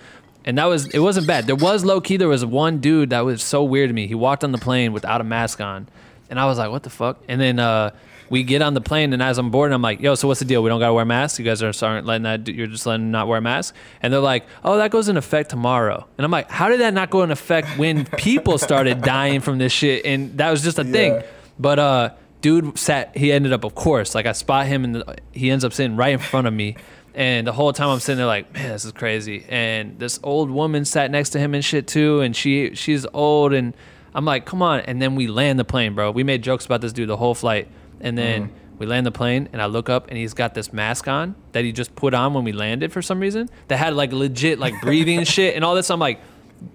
[0.43, 1.45] and that was it wasn't bad.
[1.45, 4.07] There was low key there was one dude that was so weird to me.
[4.07, 5.87] He walked on the plane without a mask on,
[6.31, 7.21] and I was like what the fuck.
[7.27, 7.91] And then uh,
[8.29, 10.45] we get on the plane and as I'm boarding I'm like yo so what's the
[10.45, 10.63] deal?
[10.63, 11.39] We don't gotta wear masks.
[11.39, 13.77] You guys are aren't letting that you're just letting them not wear masks.
[14.01, 16.07] And they're like oh that goes in effect tomorrow.
[16.17, 19.57] And I'm like how did that not go in effect when people started dying from
[19.57, 20.05] this shit?
[20.05, 21.21] And that was just a thing.
[21.57, 22.09] But uh,
[22.45, 23.17] dude sat.
[23.17, 26.13] He ended up, of course, like I spot him, and he ends up sitting right
[26.13, 26.75] in front of me.
[27.15, 29.45] And the whole time I'm sitting there, like, man, this is crazy.
[29.49, 32.21] And this old woman sat next to him and shit too.
[32.21, 33.75] And she she's old, and
[34.13, 34.81] I'm like, come on.
[34.81, 36.11] And then we land the plane, bro.
[36.11, 37.67] We made jokes about this dude the whole flight,
[38.01, 38.47] and then.
[38.47, 38.59] Mm-hmm.
[38.77, 41.63] We land the plane, and I look up, and he's got this mask on that
[41.63, 43.49] he just put on when we landed for some reason.
[43.69, 45.89] That had like legit like breathing and shit and all this.
[45.89, 46.19] I'm like,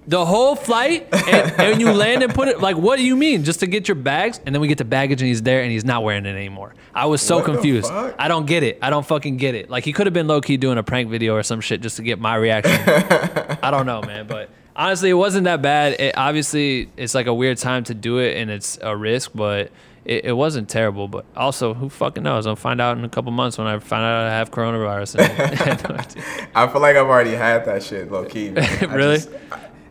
[0.07, 1.09] the whole flight?
[1.13, 3.45] And, and you land and put it like what do you mean?
[3.45, 4.41] Just to get your bags?
[4.45, 6.75] And then we get to baggage and he's there and he's not wearing it anymore.
[6.95, 7.91] I was so What confused.
[7.91, 8.79] i don't get it.
[8.83, 9.71] I don't fucking get it.
[9.71, 12.03] Like he could have been low-key doing a prank video or some shit just to
[12.03, 12.73] get my reaction.
[13.63, 16.01] I don't know man but honestly it wasn't that bad.
[16.01, 19.71] It, obviously it's like a weird time to do it and it's a risk but
[20.05, 23.31] it, it wasn't terrible but also who fucking knows i'll find out in a couple
[23.33, 27.65] months when i find out i have coronavirus and, I feel like I've already had
[27.67, 28.51] that shit low key.
[28.51, 28.65] man.
[28.91, 29.17] I Really?
[29.17, 29.31] just-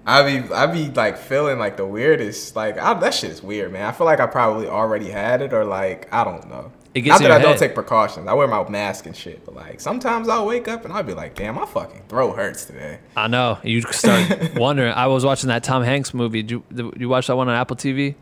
[0.05, 2.55] I, be I be like feeling like the weirdest.
[2.55, 3.85] Like I, that shit is weird, man.
[3.85, 6.71] I feel like I probably already had it, or like I don't know.
[6.95, 8.27] It gets Not that I your don't take precautions.
[8.27, 11.13] I wear my mask and shit, but like sometimes I'll wake up and I'll be
[11.13, 12.97] like, damn, my fucking throat hurts today.
[13.15, 13.59] I know.
[13.63, 14.93] You start wondering.
[14.93, 16.41] I was watching that Tom Hanks movie.
[16.41, 18.15] Did you, did you watch that one on Apple TV?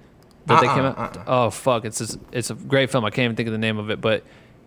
[0.48, 0.98] That they Uh-uh, came out.
[1.18, 1.24] uh-uh.
[1.28, 1.86] Oh fuck!
[1.86, 3.06] It's just, it's a great film.
[3.06, 4.24] I can't even think of the name of it, but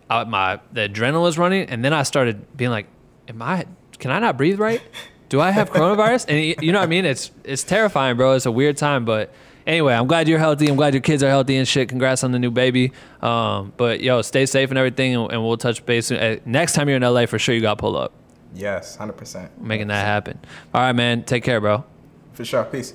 [0.09, 2.87] uh, my the adrenaline was running, and then I started being like,
[3.29, 3.67] "Am I?
[3.99, 4.81] Can I not breathe right?
[5.29, 7.05] Do I have coronavirus?" And you know what I mean?
[7.05, 8.33] It's it's terrifying, bro.
[8.35, 9.33] It's a weird time, but.
[9.67, 10.69] Anyway, I'm glad you're healthy.
[10.69, 11.91] I'm glad your kids are healthy and shit.
[11.91, 12.93] Congrats on the new baby.
[13.21, 16.19] Um, but yo, stay safe and everything, and, and we'll touch base soon.
[16.19, 18.11] Uh, next time you're in LA, for sure you got to pull up,
[18.55, 19.63] Yes, hundred percent.
[19.63, 20.41] making that happen.
[20.75, 21.23] All right, man.
[21.25, 21.85] Take care, bro.
[22.33, 22.65] For sure.
[22.65, 22.95] Peace.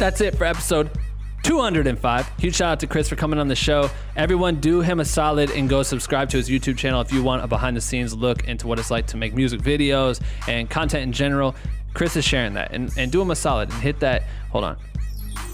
[0.00, 0.90] That's it for episode
[1.46, 2.28] 205.
[2.40, 3.88] Huge shout out to Chris for coming on the show.
[4.16, 7.44] Everyone, do him a solid and go subscribe to his YouTube channel if you want
[7.44, 11.04] a behind the scenes look into what it's like to make music videos and content
[11.04, 11.54] in general.
[11.94, 12.72] Chris is sharing that.
[12.72, 14.24] And, and do him a solid and hit that.
[14.50, 14.76] Hold on.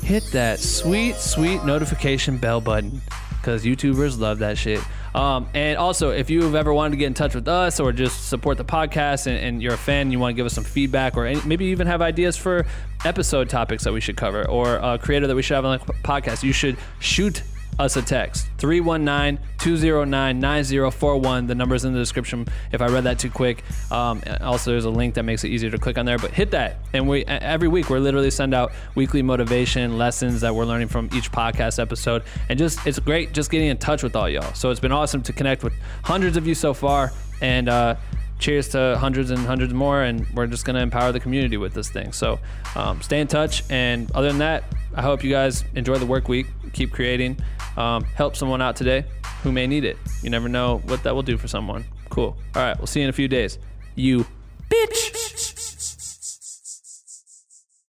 [0.03, 4.80] Hit that sweet, sweet notification bell button because YouTubers love that shit.
[5.15, 8.29] Um, and also, if you've ever wanted to get in touch with us or just
[8.29, 10.65] support the podcast and, and you're a fan and you want to give us some
[10.65, 12.65] feedback or any, maybe even have ideas for
[13.05, 15.93] episode topics that we should cover or a creator that we should have on the
[16.03, 17.43] podcast, you should shoot
[17.79, 18.49] us a text.
[18.59, 22.47] 319-209-9041 the number's in the description.
[22.70, 25.70] If i read that too quick um, also there's a link that makes it easier
[25.70, 26.18] to click on there.
[26.18, 26.79] But hit that.
[26.93, 31.09] And we every week we're literally send out weekly motivation lessons that we're learning from
[31.14, 32.23] each podcast episode.
[32.49, 34.53] And just it's great just getting in touch with all y'all.
[34.55, 37.12] So it's been awesome to connect with hundreds of you so far.
[37.41, 37.97] And uh,
[38.39, 40.03] cheers to hundreds and hundreds more.
[40.03, 42.12] And we're just going to empower the community with this thing.
[42.12, 42.39] So
[42.77, 43.64] um, stay in touch.
[43.70, 44.64] And other than that
[44.95, 46.47] i hope you guys enjoy the work week.
[46.73, 47.39] Keep creating
[47.77, 49.05] um, help someone out today
[49.43, 49.97] who may need it.
[50.23, 51.85] You never know what that will do for someone.
[52.11, 52.37] Cool.
[52.55, 53.59] All right we'll see you in a few days.
[53.95, 54.27] You
[54.68, 55.52] bitch